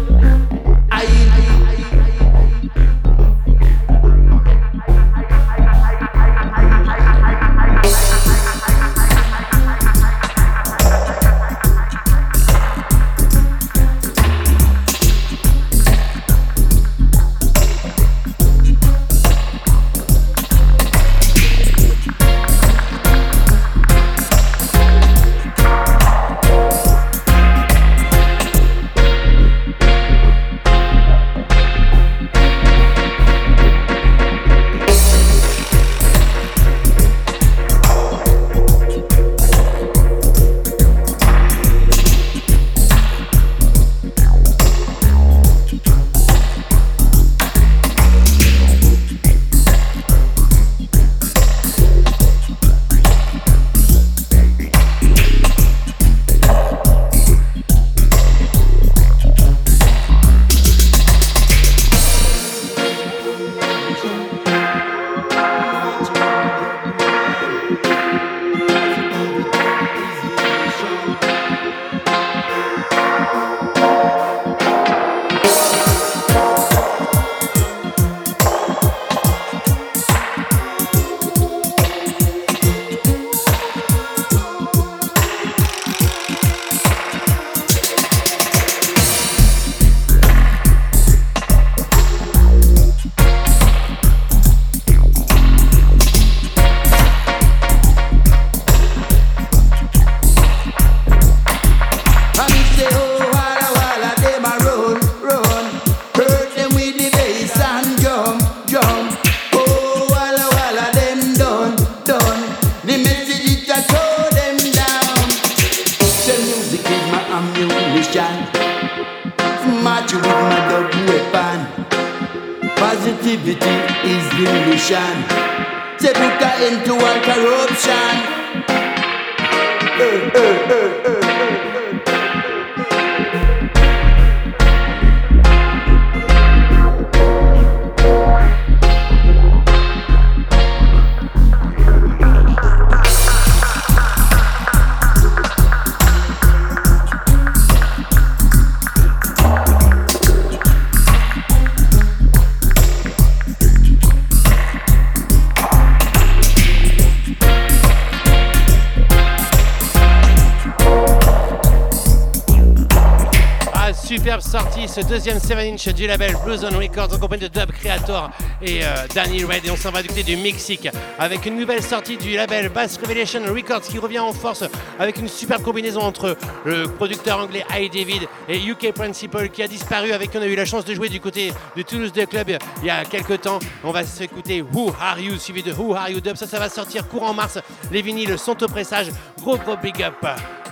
[165.10, 168.30] Deuxième 7-inch du label Blue Zone Records en compagnie de Dub Creator
[168.62, 169.66] et euh, Danny Red.
[169.66, 170.88] Et on s'en va du côté du Mexique
[171.18, 174.62] avec une nouvelle sortie du label Bass Revelation Records qui revient en force
[175.00, 179.66] avec une superbe combinaison entre le producteur anglais I David et UK Principal qui a
[179.66, 182.28] disparu avec qui on a eu la chance de jouer du côté du Toulouse Dub
[182.28, 183.58] Club il y a quelques temps.
[183.82, 186.36] On va s'écouter Who Are You suivi de Who Are You Dub.
[186.36, 187.58] Ça, ça va sortir courant mars.
[187.90, 189.08] Les vinyles sont au pressage.
[189.42, 190.24] Gros gros big up.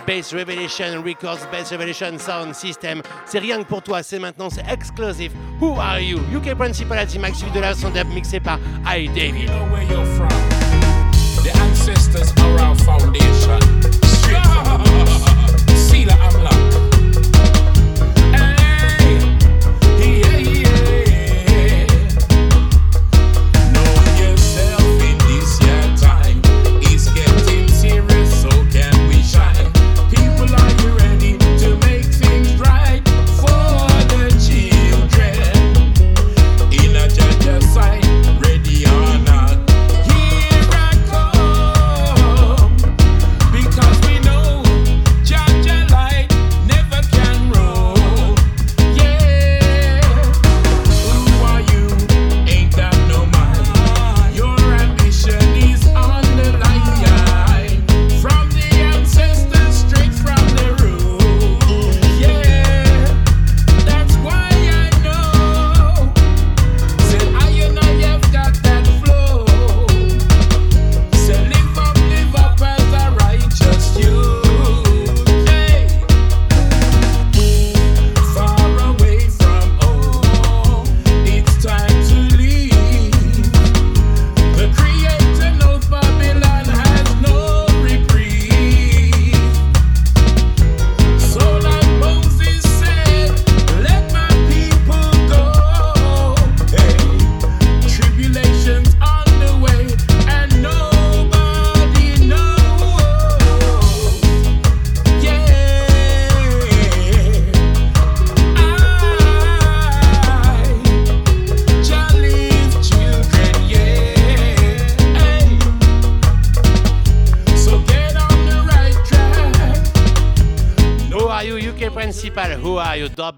[0.09, 3.03] Bass Revelation Records, Bass Revelation Sound System.
[3.27, 5.31] C'est rien que pour toi, c'est maintenant, c'est exclusive.
[5.61, 6.17] Who are you?
[6.33, 8.57] UK Principal at Max, suivi de la son dub mixé par
[8.87, 9.51] I David.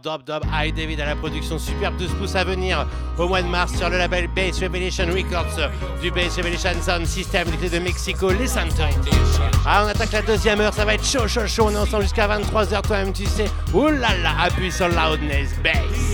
[0.04, 0.44] Dub, dub.
[0.52, 1.60] I David à la production.
[1.60, 2.88] Superbe 12 pouces à venir
[3.18, 5.70] au mois de mars sur le label Bass Revelation Records
[6.02, 8.84] du Bass Revelation Sound System de Mexico, les Santos.
[9.66, 10.74] Ah, on attaque la deuxième heure.
[10.74, 11.66] Ça va être chaud, chaud, chaud.
[11.68, 12.82] On est ensemble jusqu'à 23h.
[12.82, 13.46] Toi-même, tu sais.
[13.74, 14.10] Là.
[14.42, 16.11] Appuie sur Loudness Bass.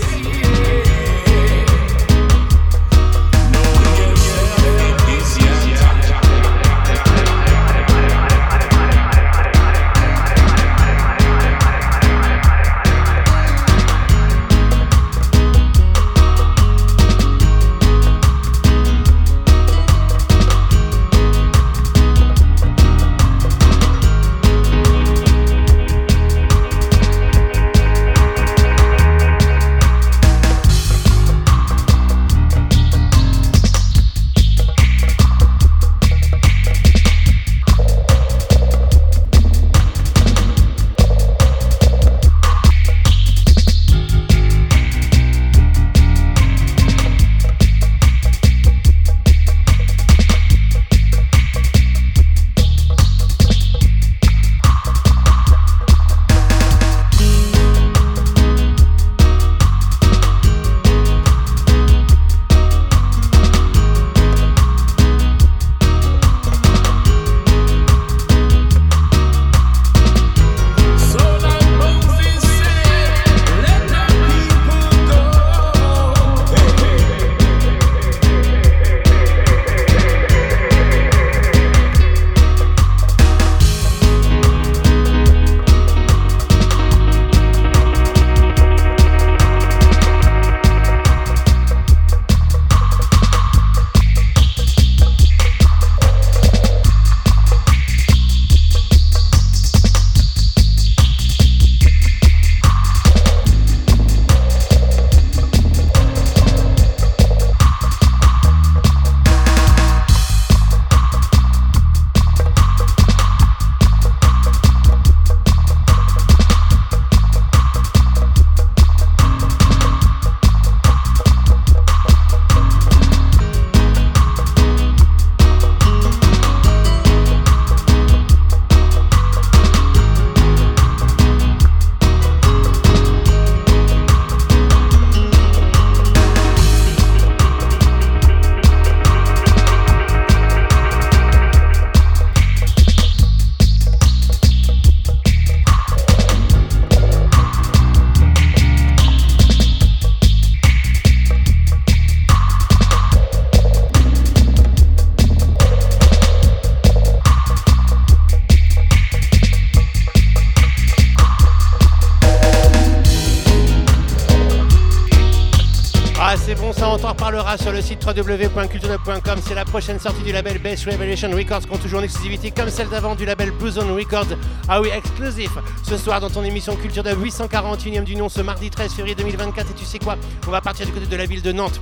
[166.36, 169.38] C'est bon, ça on t'en reparlera sur le site www.culturedub.com.
[169.46, 172.88] C'est la prochaine sortie du label Bass Revelation Records, ont toujours une exclusivité comme celle
[172.88, 174.36] d'avant du label Blue Zone Records.
[174.68, 175.50] Ah oui, exclusif.
[175.82, 179.70] Ce soir dans ton émission Culture Dub 841e du nom, ce mardi 13 février 2024.
[179.70, 180.16] Et tu sais quoi?
[180.46, 181.80] On va partir du côté de la ville de Nantes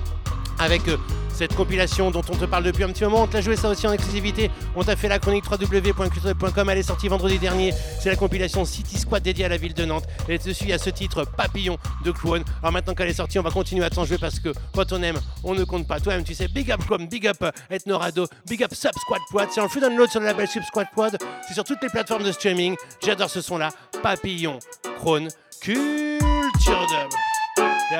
[0.58, 0.96] avec euh,
[1.36, 3.22] cette compilation dont on te parle depuis un petit moment.
[3.22, 4.50] On t'a joué ça aussi en exclusivité.
[4.74, 6.70] On t'a fait la chronique www.culture.com.
[6.70, 7.74] Elle est sortie vendredi dernier.
[8.00, 10.04] C'est la compilation City Squad dédiée à la ville de Nantes.
[10.28, 12.42] Et dessus, il y a ce titre Papillon de Clone.
[12.62, 15.02] Alors maintenant qu'elle est sortie, on va continuer à t'en jouer parce que quand on
[15.02, 16.00] aime, on ne compte pas.
[16.00, 19.48] Toi-même, tu sais, big up Chrome, big up Ethnorado, big up Sub Squad Quad.
[19.52, 21.18] C'est en free download sur le label Sub Squad Quad.
[21.46, 22.76] C'est sur toutes les plateformes de streaming.
[23.04, 23.68] J'adore ce son-là.
[24.02, 24.58] Papillon,
[24.98, 25.28] Crone,
[25.60, 27.25] Culture Dub.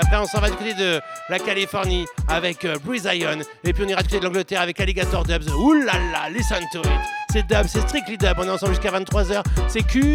[0.00, 3.38] Après, on s'en va du côté de la Californie avec euh, Breeze Ion.
[3.64, 5.48] Et puis, on ira du côté de l'Angleterre avec Alligator Dubs.
[5.58, 6.88] Ouh là là, listen to it.
[7.32, 8.34] C'est dub, c'est strictly dub.
[8.38, 9.42] On est ensemble jusqu'à 23h.
[9.68, 10.06] C'est Culture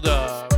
[0.00, 0.51] Dub.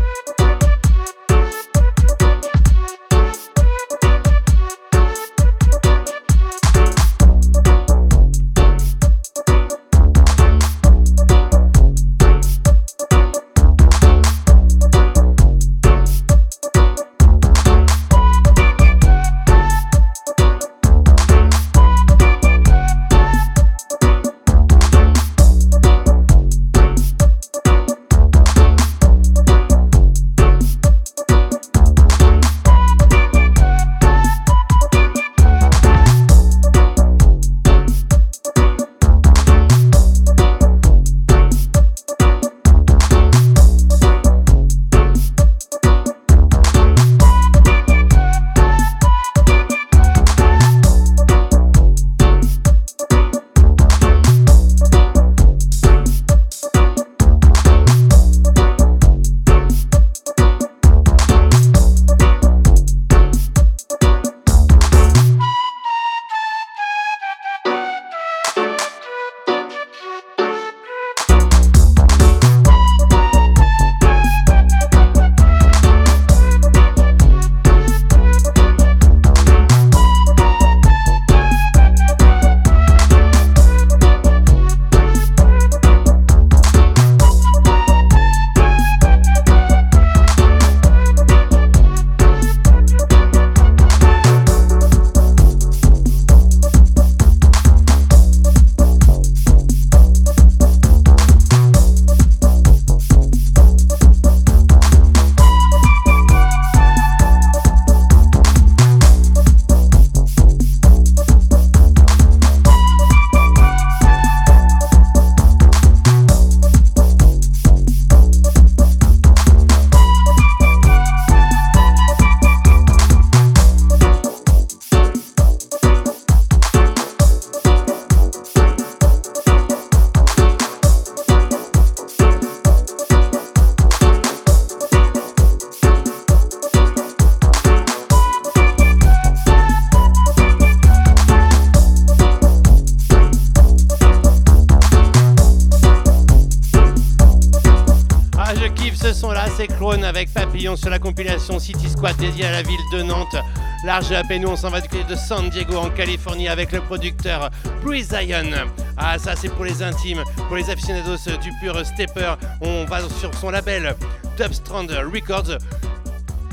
[153.94, 156.72] Large up et nous on s'en va du côté de San Diego en Californie avec
[156.72, 157.48] le producteur
[157.80, 158.50] Breeze Zion.
[158.96, 162.34] Ah ça c'est pour les intimes, pour les aficionados du pur stepper.
[162.60, 163.94] On va sur son label
[164.36, 165.58] Dubstrand Records.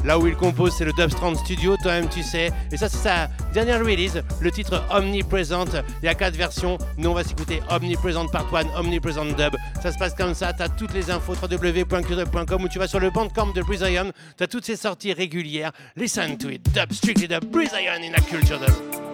[0.04, 2.52] Là où il compose, c'est le Dubstrand Studio, toi-même tu sais.
[2.72, 5.66] Et ça, c'est sa dernière release, le titre Omnipresent.
[6.02, 6.78] Il y a quatre versions.
[6.98, 9.56] Nous, on va s'écouter Omnipresent Part 1, Omnipresent Dub.
[9.82, 10.54] Ça se passe comme ça.
[10.54, 14.12] Tu as toutes les infos www.culture.com où tu vas sur le bandcamp de Breeze Ion.
[14.38, 15.72] Tu as toutes ses sorties régulières.
[15.96, 16.64] Listen to it.
[16.74, 17.46] Dub, strictly dub.
[17.46, 19.11] Breeze in a culture dub.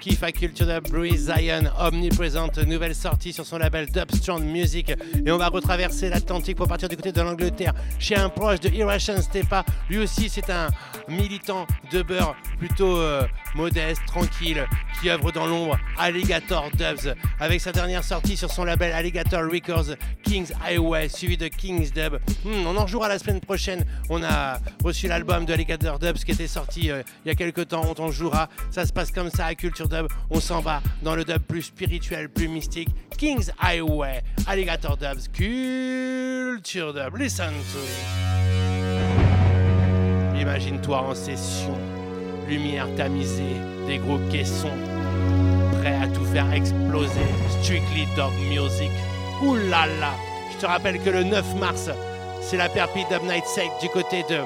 [0.00, 0.09] Cosmique.
[0.09, 4.92] On Culture Dub, Bruce Zion, omniprésente, nouvelle sortie sur son label Dub Strong Music.
[5.24, 8.68] Et on va retraverser l'Atlantique pour partir du côté de l'Angleterre, chez un proche de
[8.68, 9.64] Irration Stepa.
[9.88, 10.68] Lui aussi, c'est un
[11.08, 12.24] militant dubber
[12.58, 14.66] plutôt euh, modeste, tranquille,
[15.00, 19.96] qui œuvre dans l'ombre, Alligator Dubs, avec sa dernière sortie sur son label Alligator Records,
[20.22, 22.18] King's Highway, suivi de King's Dub.
[22.44, 23.84] Hmm, on en rejouera la semaine prochaine.
[24.08, 27.68] On a reçu l'album de Alligator Dubs qui était sorti euh, il y a quelques
[27.68, 27.84] temps.
[27.88, 28.48] On t'en jouera.
[28.70, 30.06] Ça se passe comme ça à Culture Dub.
[30.28, 32.88] On s'en va dans le dub plus spirituel, plus mystique.
[33.16, 37.16] King's Highway, Alligator Dubs, Culture Dub.
[37.16, 38.30] Listen to it.
[40.40, 41.76] Imagine-toi en session,
[42.48, 43.56] lumière tamisée,
[43.86, 44.76] des gros caissons,
[45.80, 47.26] prêts à tout faire exploser.
[47.62, 48.90] Strictly Dub Music.
[49.70, 49.86] Là
[50.52, 51.88] Je te rappelle que le 9 mars,
[52.42, 54.38] c'est la Perpi Dub Night Sect du côté de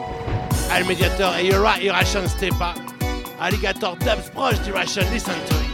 [0.72, 2.74] Al Mediator et Yura Irration Stepa.
[3.44, 5.73] Alligator Dubs proche d'Irration, listen to it.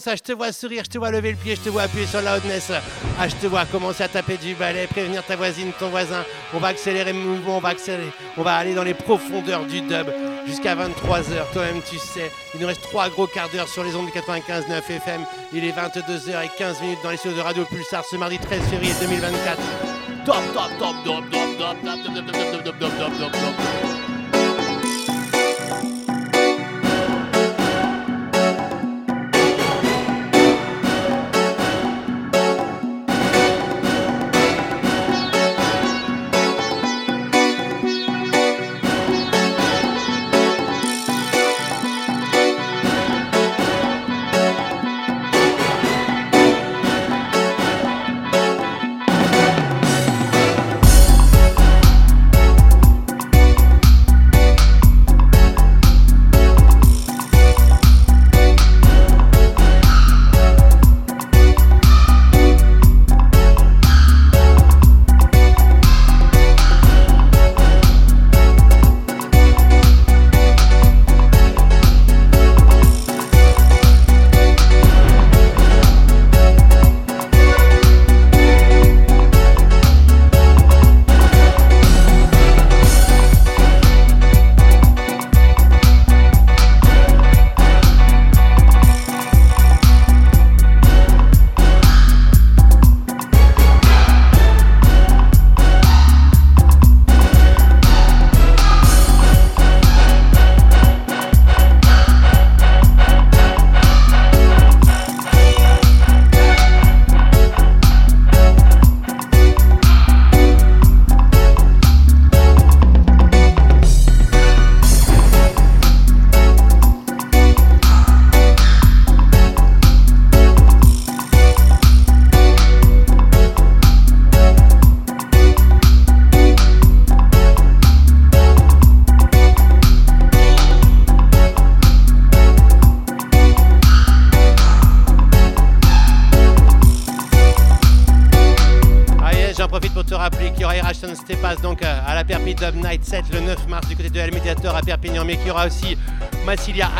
[0.00, 2.06] Ça, je te vois sourire, je te vois lever le pied, je te vois appuyer
[2.06, 2.72] sur la loudness.
[3.18, 6.24] Ah, je te vois commencer à taper du balai, prévenir ta voisine, ton voisin.
[6.52, 8.10] On va accélérer le mouvement, on va accélérer.
[8.36, 10.08] On va aller dans les profondeurs du dub
[10.46, 11.52] jusqu'à 23h.
[11.52, 14.90] Toi-même, tu sais, il nous reste trois gros quarts d'heure sur les ondes du 95.9
[14.90, 15.20] FM.
[15.52, 19.56] Il est 22h15 minutes dans les studios de Radio Pulsar ce mardi 13 février 2024.
[20.24, 23.32] Top, top, top, top, top, top, top, top, top, top, top, top, top, top, top,
[23.32, 23.95] top.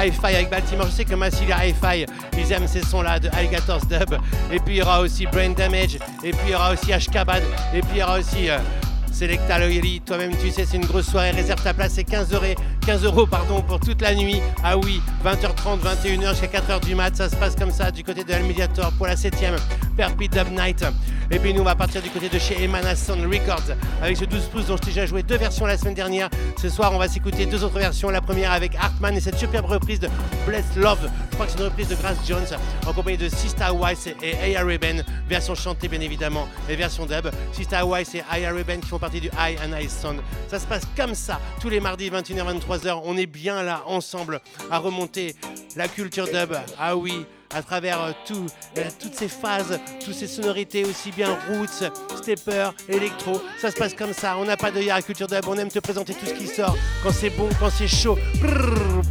[0.06, 0.86] Hi-Fi avec Baltimore.
[0.86, 2.06] Je sais que Massilia Hi-Fi,
[2.38, 4.16] ils aiment ces sons-là de Alligators Dub.
[4.52, 7.42] Et puis il y aura aussi Brain Damage, et puis il y aura aussi Ashkabad,
[7.74, 8.58] et puis il y aura aussi euh,
[9.12, 10.00] Selecta Loyali.
[10.02, 11.32] Toi-même, tu sais, c'est une grosse soirée.
[11.32, 12.44] Réserve ta place, c'est 15 euros,
[12.86, 14.40] 15 euros pardon, pour toute la nuit.
[14.62, 17.16] Ah oui, 20h30, 21h jusqu'à 4h du mat.
[17.16, 19.56] Ça se passe comme ça du côté de El Mediator pour la 7ème
[19.96, 20.84] Perpi Dub Night.
[21.30, 24.44] Et puis nous, on va partir du côté de chez Emanation Records avec ce 12
[24.46, 26.30] pouces dont je t'ai déjà joué deux versions la semaine dernière.
[26.60, 28.10] Ce soir, on va s'écouter deux autres versions.
[28.10, 30.08] La première avec Hartman et cette superbe reprise de
[30.46, 31.10] Bless Love.
[31.30, 32.46] Je crois que c'est une reprise de Grace Jones
[32.86, 35.04] en compagnie de Sista Weiss et Aya Reben.
[35.28, 37.28] Version chantée, bien évidemment, et version dub.
[37.52, 40.20] Sista Weiss et Aya Reben qui font partie du High and High Sound.
[40.48, 43.00] Ça se passe comme ça tous les mardis 21h, 23h.
[43.04, 44.40] On est bien là ensemble
[44.70, 45.34] à remonter
[45.74, 46.54] la culture dub.
[46.78, 48.12] Ah oui, à travers euh,
[48.78, 53.40] euh, toutes ces phases, toutes ces sonorités, aussi bien roots, stepper, électro.
[53.58, 54.36] Ça se passe comme ça.
[54.36, 55.46] On n'a pas de à culture dub.
[55.48, 58.18] On aime te présenter tout ce qui sort quand c'est bon, quand c'est chaud.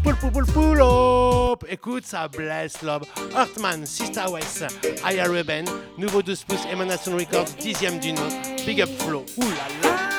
[0.03, 1.65] Pull, pull, pull up.
[1.69, 3.03] Écoute ça, bless love.
[3.35, 4.65] Hartman, Sista West,
[5.03, 5.65] Aya Reben,
[5.97, 8.27] nouveau 12 pouces, Emanation Records, dixième du nom.
[8.65, 9.25] Big Up Flow.
[9.37, 10.14] Ouh là là.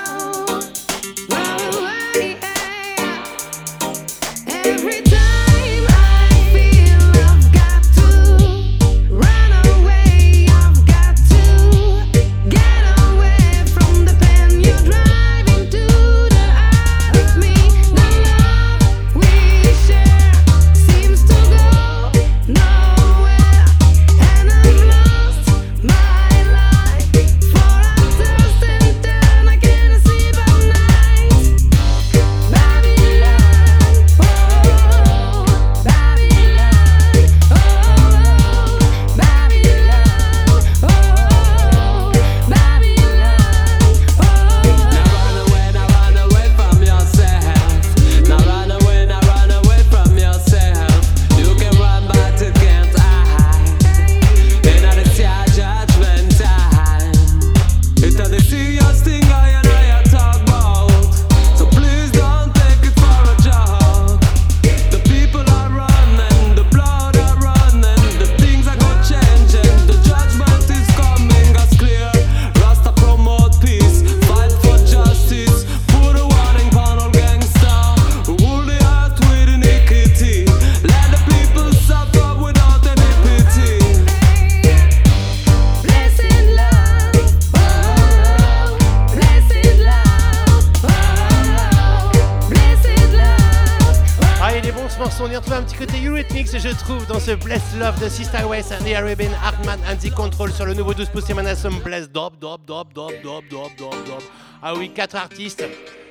[98.06, 101.70] De Sister West, The Arabian Hartman and The Control sur le nouveau 12 pouces Emanation
[101.84, 104.22] Bless Dop, Dop, Dop, Dop, Dop, Dop, Dop, Dop.
[104.62, 105.64] Ah oui, quatre artistes,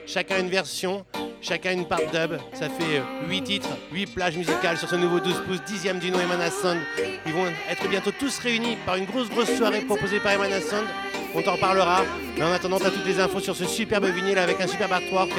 [0.05, 1.05] chacun une version,
[1.41, 2.37] chacun une part dub.
[2.53, 6.19] Ça fait 8 titres, 8 plages musicales sur ce nouveau 12 pouces, dixième du nom
[6.19, 6.79] Emana Sound.
[7.25, 10.87] Ils vont être bientôt tous réunis par une grosse, grosse soirée proposée par Emana Sound.
[11.33, 12.03] On t'en parlera.
[12.37, 14.91] Mais en attendant, tu as toutes les infos sur ce superbe vinyle avec un superbe
[14.91, 15.31] artwork.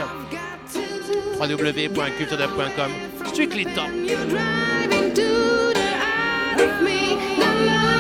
[1.39, 2.93] www.culturedub.com
[3.27, 3.91] Strictly Top.
[6.67, 7.17] Driving to the heart of me.
[7.37, 7.96] The love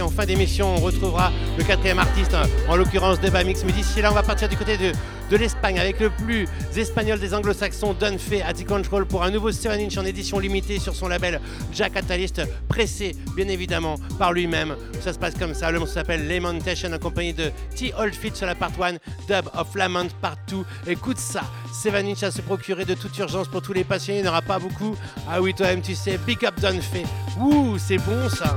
[0.00, 2.34] En fin d'émission, on retrouvera le quatrième artiste,
[2.68, 3.62] en l'occurrence Deba Mix.
[3.64, 4.92] Mais d'ici là, on va partir du côté de,
[5.36, 6.46] l'Espagne avec le plus
[6.76, 10.38] espagnol des anglo-saxons, Don Fay à The Control pour un nouveau 7 inch en édition
[10.38, 11.40] limitée sur son label
[11.72, 14.76] Jack Catalyst, pressé bien évidemment par lui-même.
[15.00, 15.70] Ça se passe comme ça.
[15.70, 17.94] Le morceau s'appelle Lamentation, accompagné de T.
[17.96, 18.92] Oldfit sur la part 1,
[19.26, 20.64] Dub of Lament part 2.
[20.86, 21.42] Écoute ça,
[21.72, 24.32] 7 inch à se procurer de toute urgence pour tous les passionnés, il n'y en
[24.32, 24.96] aura pas beaucoup.
[25.30, 27.04] Ah oui, toi-même, tu sais, Big Up Don Fay.
[27.40, 28.54] Ouh, c'est bon ça.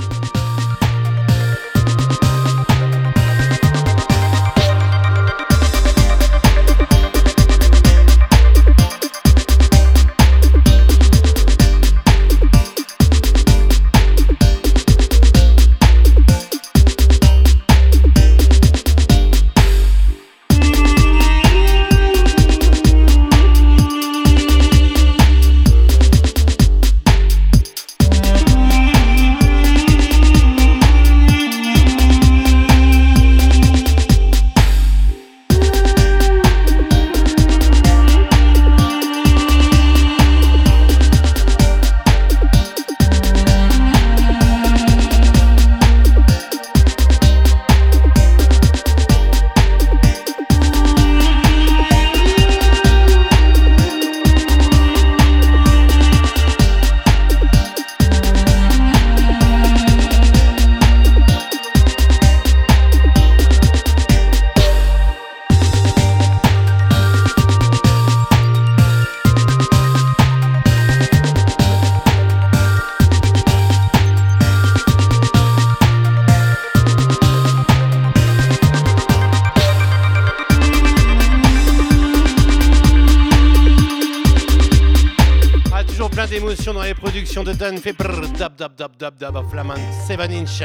[88.97, 89.75] Dub, dub, of Flamand
[90.07, 90.63] 7 inch.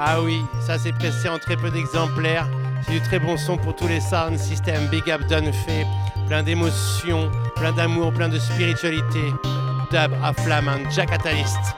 [0.00, 2.48] Ah oui, ça c'est pressé en très peu d'exemplaires.
[2.84, 4.88] C'est du très bon son pour tous les sound systems.
[4.88, 5.86] Big up Don Fay
[6.28, 9.32] plein d'émotions, plein d'amour, plein de spiritualité.
[9.90, 10.12] Dub
[10.44, 11.77] flamme, un Jack Catalyst.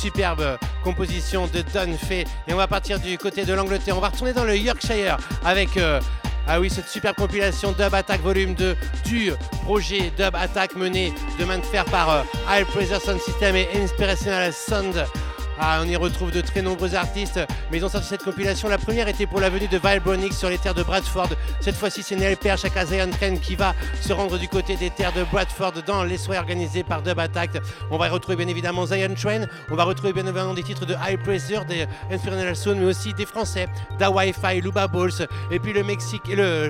[0.00, 2.24] Superbe composition de Don Fay.
[2.48, 5.76] Et on va partir du côté de l'Angleterre, on va retourner dans le Yorkshire avec...
[5.76, 6.00] euh,
[6.48, 9.30] ah oui, cette superbe compilation Dub Attack Volume 2 du
[9.62, 13.68] projet Dub Attack mené de main de fer par euh, High Pressure Sound System et
[13.76, 15.06] Inspirational Sound.
[15.62, 17.38] Ah, on y retrouve de très nombreux artistes,
[17.70, 18.66] mais ils ont sorti cette compilation.
[18.66, 21.28] La première était pour la venue de Vibronics sur les terres de Bradford.
[21.60, 24.88] Cette fois-ci, c'est Neil Peart, Chaka Zion Trend qui va se rendre du côté des
[24.88, 27.50] terres de Bradford dans les soirées organisées par Dub Attack.
[27.90, 30.86] On va y retrouver bien évidemment Zion Train, on va retrouver bien évidemment des titres
[30.86, 33.66] de High Pressure, des Inspirational Sound, mais aussi des Français,
[33.98, 36.22] Da Wi-Fi, Luba Balls, et puis le Mexique,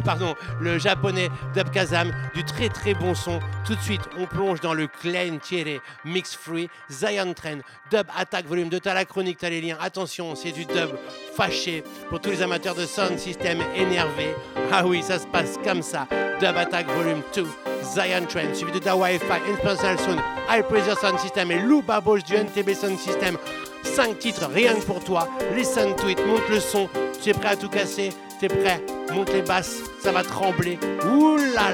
[0.05, 3.39] pardon, le japonais Dub Kazam, du très très bon son.
[3.65, 7.59] Tout de suite, on plonge dans le Klein Thierry Mix Free, Zion Train,
[7.93, 9.77] Dub Attack Volume 2, t'as la chronique, t'as les liens.
[9.81, 10.91] Attention, c'est du dub
[11.37, 14.35] fâché pour tous les amateurs de sound system énervés.
[14.73, 16.07] Ah oui, ça se passe comme ça.
[16.41, 17.47] Dub Attack Volume 2,
[17.83, 22.19] Zion Train, suivi de Da Wi-Fi, Inspirational Sound, High Pressure Sound System et Lou Babos
[22.19, 23.37] du NTB Sound System.
[23.83, 25.29] 5 titres rien que pour toi.
[25.55, 26.89] Listen to it, monte le son.
[27.23, 28.11] Tu es prêt à tout casser?
[28.41, 28.83] T'es prêt?
[29.13, 30.79] Monte les basses, ça va trembler.
[31.13, 31.73] Ouh là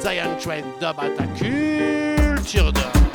[0.00, 3.09] Zion Train, Dub Attack, culture dub.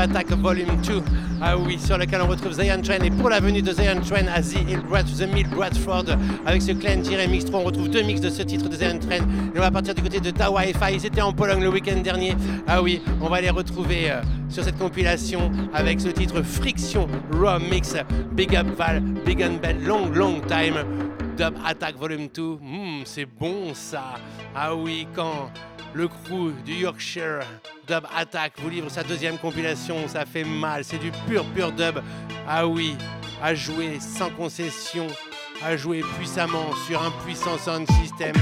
[0.00, 1.02] Attack Volume 2.
[1.42, 3.00] Ah oui, sur lequel on retrouve Zion Train.
[3.04, 6.04] Et pour la venue de Zion Train à The Hill The Mill Bradford,
[6.46, 8.98] avec ce Clan tiré mix 3, on retrouve deux mix de ce titre de Zion
[8.98, 9.26] Train.
[9.54, 10.94] Et on va partir du côté de Tawa Fi.
[10.94, 12.34] Ils étaient en Pologne le week-end dernier.
[12.66, 17.58] Ah oui, on va les retrouver euh, sur cette compilation avec ce titre Friction Raw
[17.58, 17.94] Mix.
[18.32, 20.76] Big Up Val, Big and Ben, Long Long Time.
[21.36, 22.42] Dub Attack Volume 2.
[22.42, 24.14] Hmm, c'est bon ça.
[24.54, 25.50] Ah oui, quand
[25.94, 27.40] le crew du Yorkshire
[27.86, 30.84] Dub Attack vous livre sa deuxième compilation, ça fait mal.
[30.84, 32.00] C'est du pur, pur dub.
[32.46, 32.96] Ah oui,
[33.42, 35.06] à jouer sans concession,
[35.64, 38.32] à jouer puissamment sur un puissant sound system.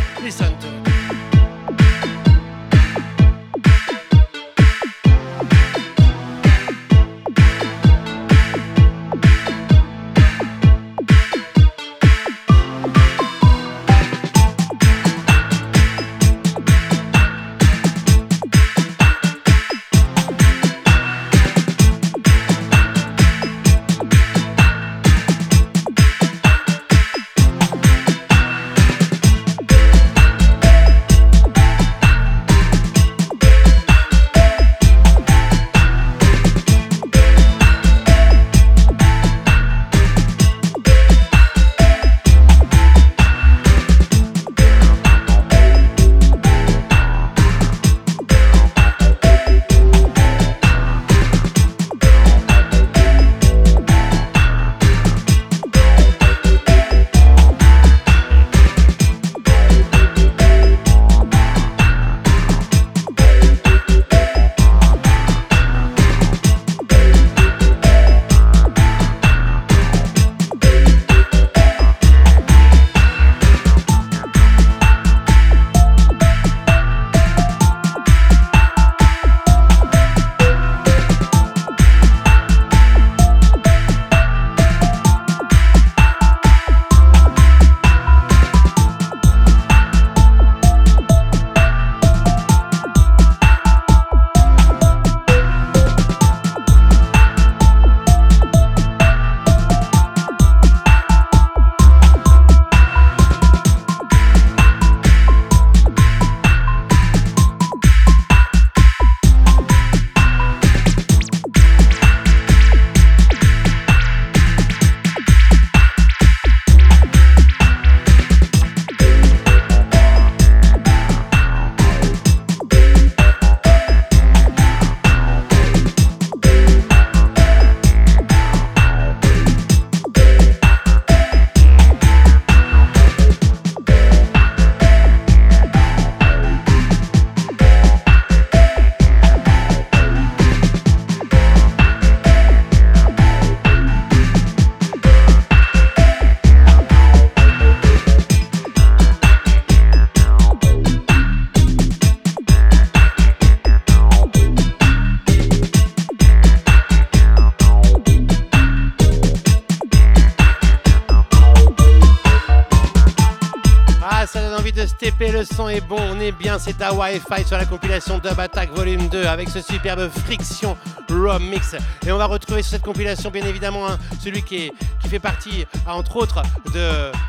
[165.38, 168.70] Le son est bon, on est bien, c'est Dawa Fi sur la compilation Dub Attack
[168.70, 170.76] Volume 2 avec ce superbe Friction
[171.08, 171.76] Raw Mix.
[172.04, 174.72] Et on va retrouver sur cette compilation, bien évidemment, hein, celui qui,
[175.08, 176.42] fait partie, ah, entre autres,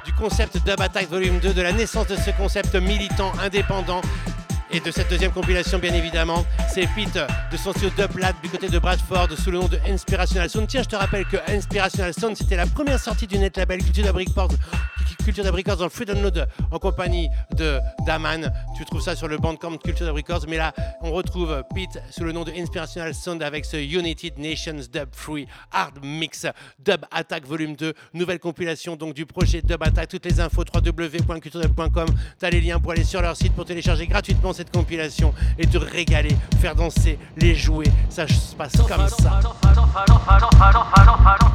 [0.05, 4.01] du concept Dub Attack Volume 2, de la naissance de ce concept militant, indépendant.
[4.71, 7.17] Et de cette deuxième compilation, bien évidemment, c'est Pete
[7.51, 10.67] de son studio Dublat du côté de Bradford sous le nom de Inspirational Sound.
[10.67, 14.03] Tiens, je te rappelle que Inspirational Sound, c'était la première sortie du net label Culture
[14.03, 14.53] Dub Records,
[15.23, 18.51] Culture dans le Freedom Node en compagnie de Daman.
[18.75, 20.45] Tu trouves ça sur le bandcamp Culture Dub Records.
[20.47, 24.79] Mais là, on retrouve Pete sous le nom de Inspirational Sound avec ce United Nations
[24.91, 26.47] Dub Free Hard Mix
[26.79, 27.93] Dub Attack Volume 2.
[28.13, 30.09] Nouvelle compilation donc du projet Dub Attack.
[30.09, 32.07] Toutes les infos www.culturedub.com.
[32.39, 35.77] T'as les liens pour aller sur leur site pour télécharger gratuitement cette compilation et te
[35.77, 37.85] régaler, faire danser, les jouer.
[38.09, 39.39] Ça se passe comme ça.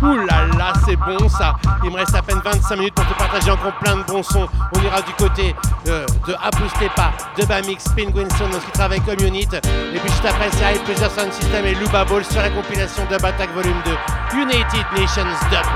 [0.02, 1.56] Ouh là c'est bon ça.
[1.84, 4.48] Il me reste à peine 25 minutes pour te partager encore plein de bons sons.
[4.74, 5.54] On ira du côté
[5.86, 9.48] euh, de Apus Tepa, de Bamix, Penguin Sound, on se avec Unit.
[9.52, 13.02] Et puis juste après, c'est High Pleasure Sound System et Luba Ball sur la compilation
[13.10, 14.38] Dub Attack Volume 2.
[14.38, 15.66] United Nations Dub,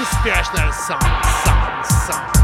[0.00, 1.02] Inspirational Sound,
[1.42, 2.35] Sound, Sound.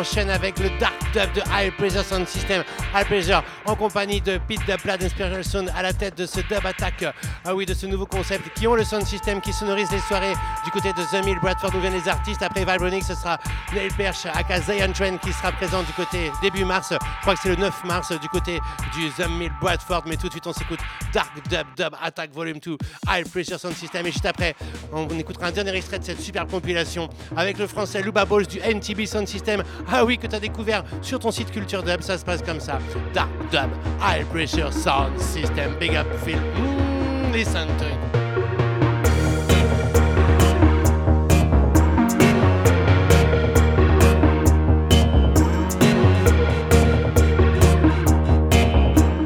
[0.00, 2.64] Enchaîne avec le Dark Dub de High Pressure Sound System.
[2.94, 7.02] High Pressure en compagnie de Pete Dubblad Inspiration à la tête de ce dub attack,
[7.02, 7.12] euh,
[7.44, 10.32] ah oui, de ce nouveau concept qui ont le sound system qui sonorise les soirées
[10.64, 11.38] du côté de The Mill.
[11.40, 12.42] Bradford nous viennent les artistes.
[12.42, 13.38] Après Vibronic, ce sera
[13.74, 16.88] Neil Perch, aka Zion Trend qui sera présent du côté début mars.
[16.90, 18.58] Je crois que c'est le 9 mars du côté
[18.94, 20.04] du The Mill Bradford.
[20.06, 20.80] Mais tout de suite, on s'écoute
[21.12, 22.76] Dark Dub Dub Attack Volume 2,
[23.08, 24.06] High Pressure Sound System.
[24.06, 24.56] Et juste après,
[24.92, 28.58] on écoutera un dernier extrait de cette super compilation avec le français Luba Balls du
[28.58, 29.62] NTB Sound System.
[29.92, 32.00] Ah oui, que tu as découvert sur ton site Culture Dub.
[32.00, 32.78] Ça se passe comme ça.
[33.12, 35.74] Dark Dub, High Pressure Sound System.
[35.80, 36.36] Big up, Phil.
[36.36, 37.66] Mm, listen.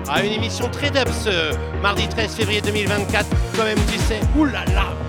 [0.08, 3.26] Ah, une émission très dub ce mardi 13 février 2024.
[3.56, 5.03] Quand même, tu sais, oulala.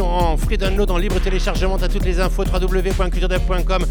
[0.00, 1.78] En free download, en libre téléchargement.
[1.78, 3.84] T'as toutes les infos www.culturedub.com.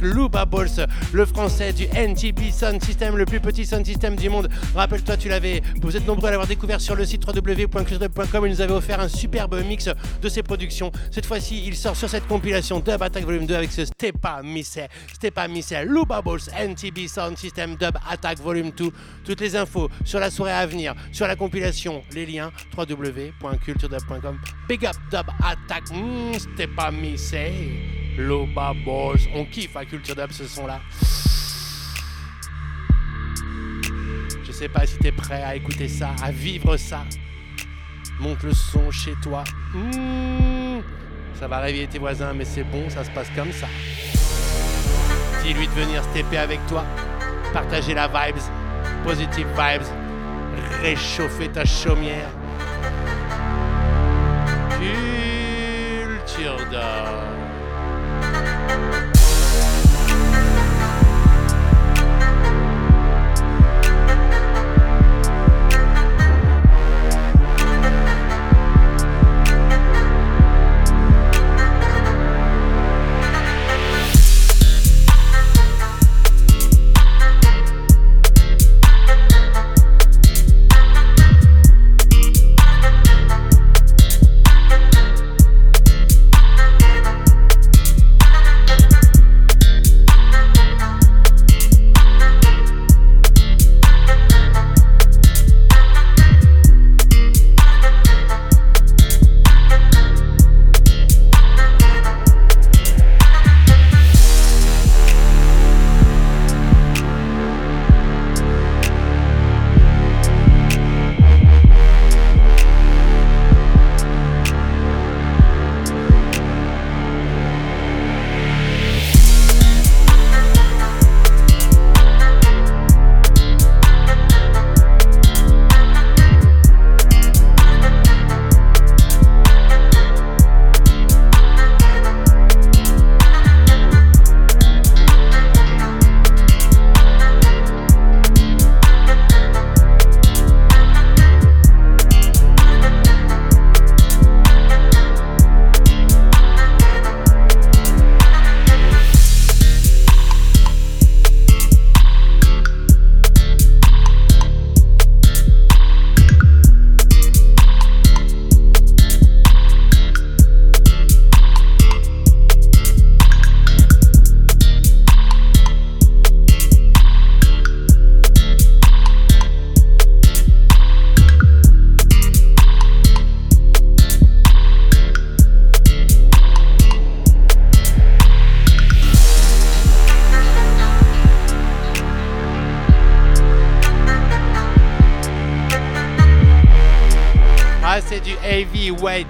[0.00, 4.48] Luba Balls, le français du NTP Sound System, le plus petit sound system du monde.
[4.74, 8.46] Rappelle-toi, tu l'avais, vous êtes nombreux à l'avoir découvert sur le site www.culturedub.com.
[8.46, 9.88] Il nous avait offert un superbe mix
[10.22, 10.92] de ses productions.
[11.10, 14.78] Cette fois-ci, il sort sur cette compilation Dub Attack Volume 2 avec ce Stepa Misse,
[15.14, 18.90] Stepa Misse, Luba Balls, NTB Sound System Dub Attack Volume 2.
[19.24, 24.38] Toutes les infos sur la soirée à venir, sur la compilation, les liens www.culturedub.com.
[24.68, 27.34] Big up Dub Attack, mm, Stepa Misse,
[28.18, 29.28] Luba Balls.
[29.34, 30.80] On kiffe à Culture Dub ce son-là.
[34.44, 37.04] Je sais pas si t'es prêt à écouter ça, à vivre ça.
[38.18, 39.44] Monte le son chez toi.
[39.72, 40.80] Mmh.
[41.38, 43.68] Ça va réveiller tes voisins, mais c'est bon, ça se passe comme ça.
[45.44, 46.84] Dis-lui de venir stepper avec toi.
[47.52, 48.42] Partager la vibes,
[49.04, 49.86] positive vibes.
[50.82, 52.28] Réchauffer ta chaumière.
[54.80, 57.37] Culture d'or.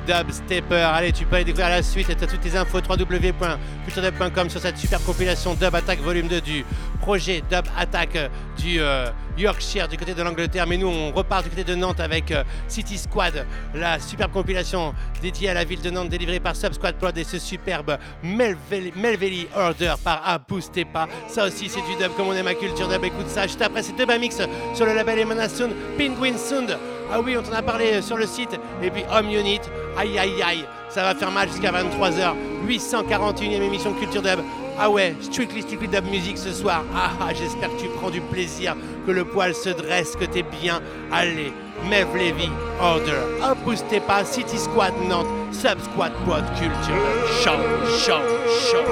[0.09, 0.74] Heavy White Dub Stepper.
[0.74, 4.78] Allez, tu peux aller découvrir la suite et t'as toutes les infos www.culturedub.com sur cette
[4.78, 6.64] super compilation Dub Attack Volume 2 du
[7.01, 10.66] projet Dub Attack du euh, Yorkshire du côté de l'Angleterre.
[10.66, 14.94] Mais nous, on repart du côté de Nantes avec euh, City Squad, la superbe compilation
[15.22, 19.48] dédiée à la ville de Nantes délivrée par Sub Squad Prod et ce superbe Melveli
[19.55, 21.09] Order par Abu Stepa.
[21.28, 23.05] Ça aussi, c'est du dub comme on aime à Culture Dub.
[23.05, 24.40] Écoute ça, juste après, c'est Dub Mix
[24.74, 26.76] sur le label Emana Sound, Penguin Sound.
[27.10, 28.59] Ah oui, on t'en a parlé euh, sur le site.
[28.82, 29.60] Et puis Home Unit,
[29.98, 32.34] aïe aïe aïe, ça va faire mal jusqu'à 23h.
[32.66, 34.40] 841e émission Culture Dub.
[34.80, 36.84] Ah ouais, strictly, strictly dub music ce soir.
[36.94, 38.76] Ah ah, j'espère que tu prends du plaisir,
[39.06, 40.80] que le poil se dresse, que t'es bien.
[41.10, 41.52] Allez,
[41.90, 42.48] Mev Levy,
[42.80, 43.20] Order,
[43.50, 46.94] Opustez pas, City Squad Nantes, Sub Squad Pod Culture.
[47.42, 47.58] Show,
[47.98, 48.22] show,
[48.70, 48.84] show,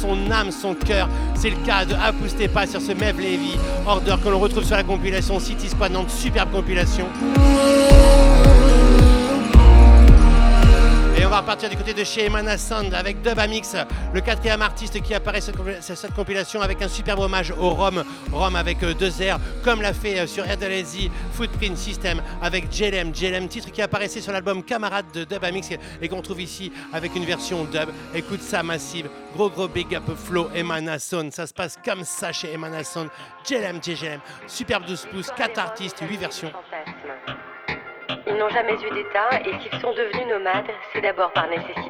[0.00, 1.08] son âme, son cœur.
[1.34, 3.56] C'est le cas de Apustez pas sur ce Mev Levy
[3.86, 7.06] Order que l'on retrouve sur la compilation City Squad Nantes, superbe compilation.
[11.40, 13.74] Va repartir du côté de chez Emana Sound avec Dub Amix,
[14.12, 18.56] le quatrième artiste qui apparaît sur cette- compilation avec un superbe hommage au Rome, Rome
[18.56, 23.48] avec euh, deux R, comme l'a fait euh, sur Erdalazy Footprint System avec JLM, JLM,
[23.48, 25.70] titre qui apparaissait sur l'album Camarade de Dub Amix
[26.02, 27.88] et qu'on trouve ici avec une version dub.
[28.14, 32.32] Écoute ça massive, gros gros big up flow Emana Sound, ça se passe comme ça
[32.32, 33.08] chez Emana Sound,
[33.48, 36.52] JLM, JLM, superbe 12 pouces, 4 artistes, 8 versions.
[38.26, 40.66] Ils n'ont jamais eu d'État et s'ils sont devenus nomades,
[41.00, 41.89] d'abord par nécessité.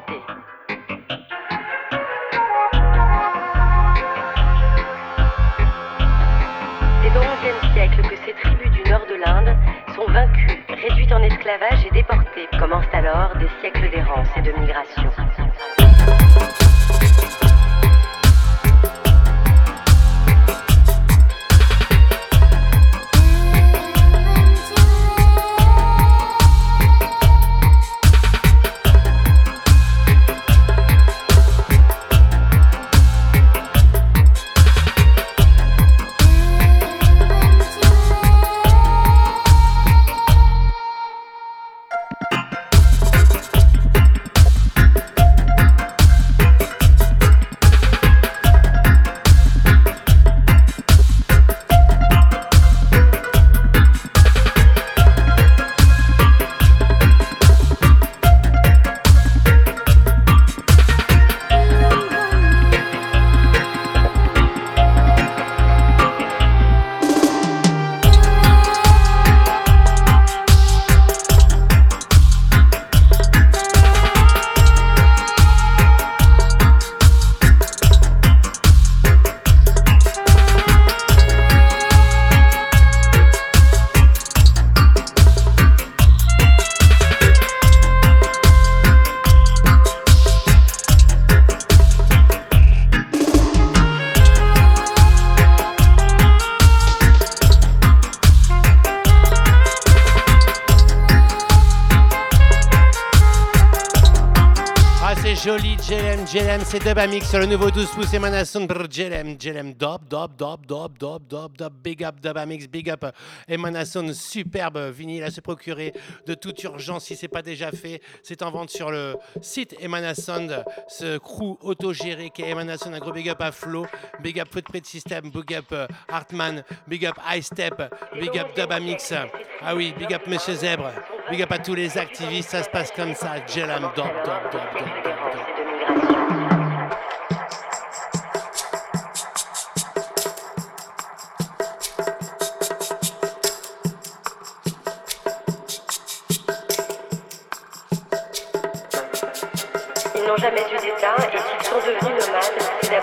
[106.71, 110.65] C'est Dub Amix sur le nouveau 12 pouces Emanation, brr, Jelem, Jelem, Dub, Dub, Dub,
[110.65, 113.07] Dub, Dub, Dub, Dub, Big Up, Dub Amix, Big Up,
[113.45, 115.91] Emanation, superbe vinyle à se procurer
[116.25, 118.01] de toute urgence si c'est pas déjà fait.
[118.23, 120.47] C'est en vente sur le site Emanation,
[120.87, 123.85] ce crew autogéré qui est Emanation, un gros Big Up à Flo,
[124.21, 128.71] Big Up Footprint System, Big Up euh, Hartman, Big Up High Step, Big Up Dub
[128.71, 129.13] Amix.
[129.61, 130.91] Ah oui, Big Up Monsieur Zèbre,
[131.29, 134.61] Big Up à tous les activistes, ça se passe comme ça, Jelem, Dub, Dub, Dub,
[134.73, 135.70] Dub, Dub, Dub.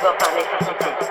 [0.00, 1.07] D'abord par nécessité.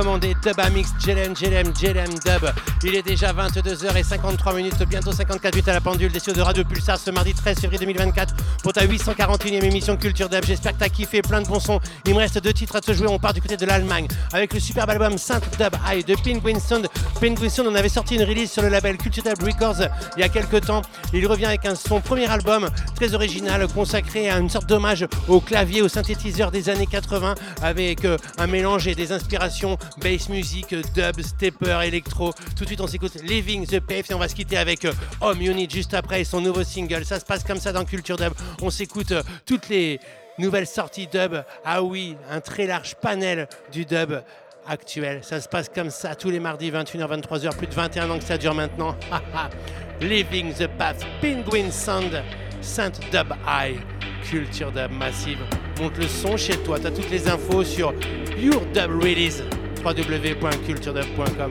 [0.00, 0.34] Commander.
[0.42, 2.50] Dub Amix, Jelem, Jelem, Jelem Dub.
[2.82, 6.64] Il est déjà 22h53 minutes, bientôt 54 minutes à la pendule des studios de Radio
[6.64, 10.42] Pulsar ce mardi 13 février 2024 pour ta 841e émission Culture Dub.
[10.46, 11.80] J'espère que t'as kiffé, plein de bons sons.
[12.06, 13.08] Il me reste deux titres à te jouer.
[13.08, 16.58] On part du côté de l'Allemagne avec le superbe album Saint Dub High de Penguin
[16.58, 16.88] Sound.
[17.22, 19.86] On avait sorti une release sur le label Culture Dub Records
[20.16, 20.80] il y a quelques temps.
[21.12, 25.82] Il revient avec son premier album très original consacré à une sorte d'hommage au clavier,
[25.82, 31.20] au synthétiseur des années 80 avec euh, un mélange et des inspirations bass music, dub,
[31.20, 32.32] stepper, électro.
[32.56, 34.92] Tout de suite, on s'écoute Living the Pave et on va se quitter avec euh,
[35.20, 37.04] Home Unit juste après son nouveau single.
[37.04, 38.32] Ça se passe comme ça dans Culture Dub.
[38.62, 40.00] On s'écoute euh, toutes les
[40.40, 41.36] nouvelles sorties dub.
[41.64, 44.22] Ah oui, un très large panel du dub
[44.70, 45.18] actuel.
[45.22, 48.24] Ça se passe comme ça tous les mardis, 21h, 23h, plus de 21 ans que
[48.24, 48.96] ça dure maintenant.
[50.00, 52.22] Living the Path, Penguin Sound,
[52.62, 53.78] Saint Dub High,
[54.22, 55.40] Culture Dub Massive.
[55.78, 57.92] Monte le son chez toi, tu as toutes les infos sur
[58.38, 59.42] Your Dub Release,
[59.84, 61.50] www.culturedub.com.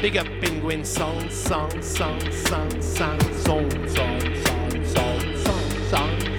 [0.00, 6.33] Big up Penguin Sound, Sound, Sound, Sound, Sound, Sound, Sound, Sound, Sound, Sound, Sound.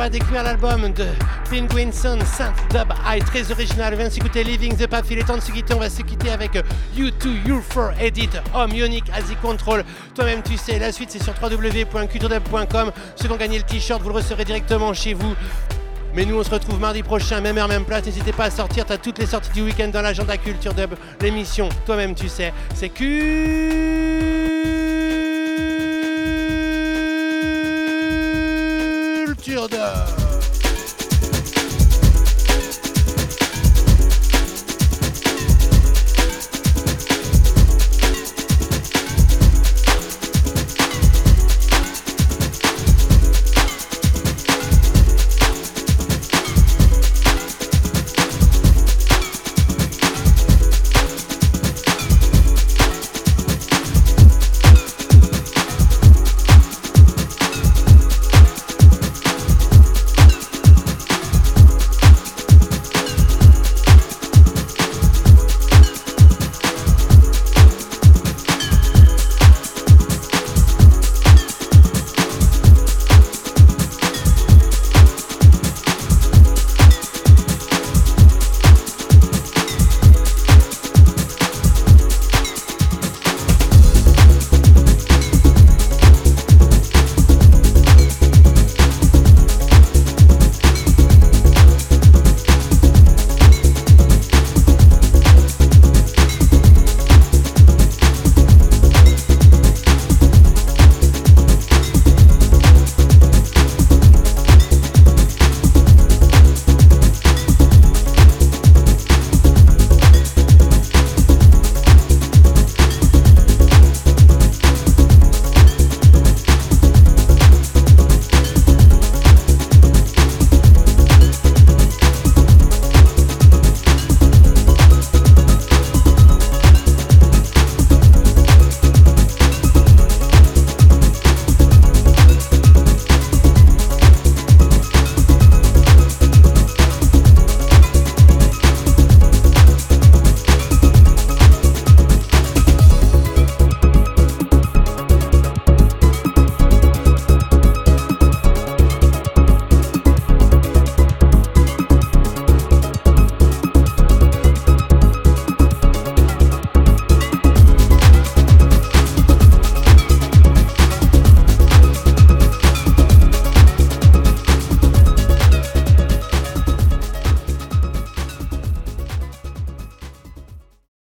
[0.00, 1.04] Va découvrir l'album de
[1.50, 3.92] Penguin Sun Saint Dub High, très original.
[3.92, 5.04] On vient s'écouter Living the Path.
[5.10, 5.74] Il de se quitter.
[5.74, 6.52] On va se quitter avec
[6.96, 7.12] U2
[7.46, 9.84] U4 Edit, Home Unique, Asi Control.
[10.14, 12.92] Toi-même, tu sais, la suite c'est sur www.culturedub.com.
[13.14, 15.34] Ceux qui ont gagné le t-shirt, vous le recevrez directement chez vous.
[16.14, 18.06] Mais nous, on se retrouve mardi prochain, même heure, même place.
[18.06, 18.86] N'hésitez pas à sortir.
[18.86, 20.94] T'as toutes les sorties du week-end dans l'agenda Culture Dub.
[21.20, 24.29] L'émission, toi-même, tu sais, c'est Culture
[29.70, 30.19] Dub.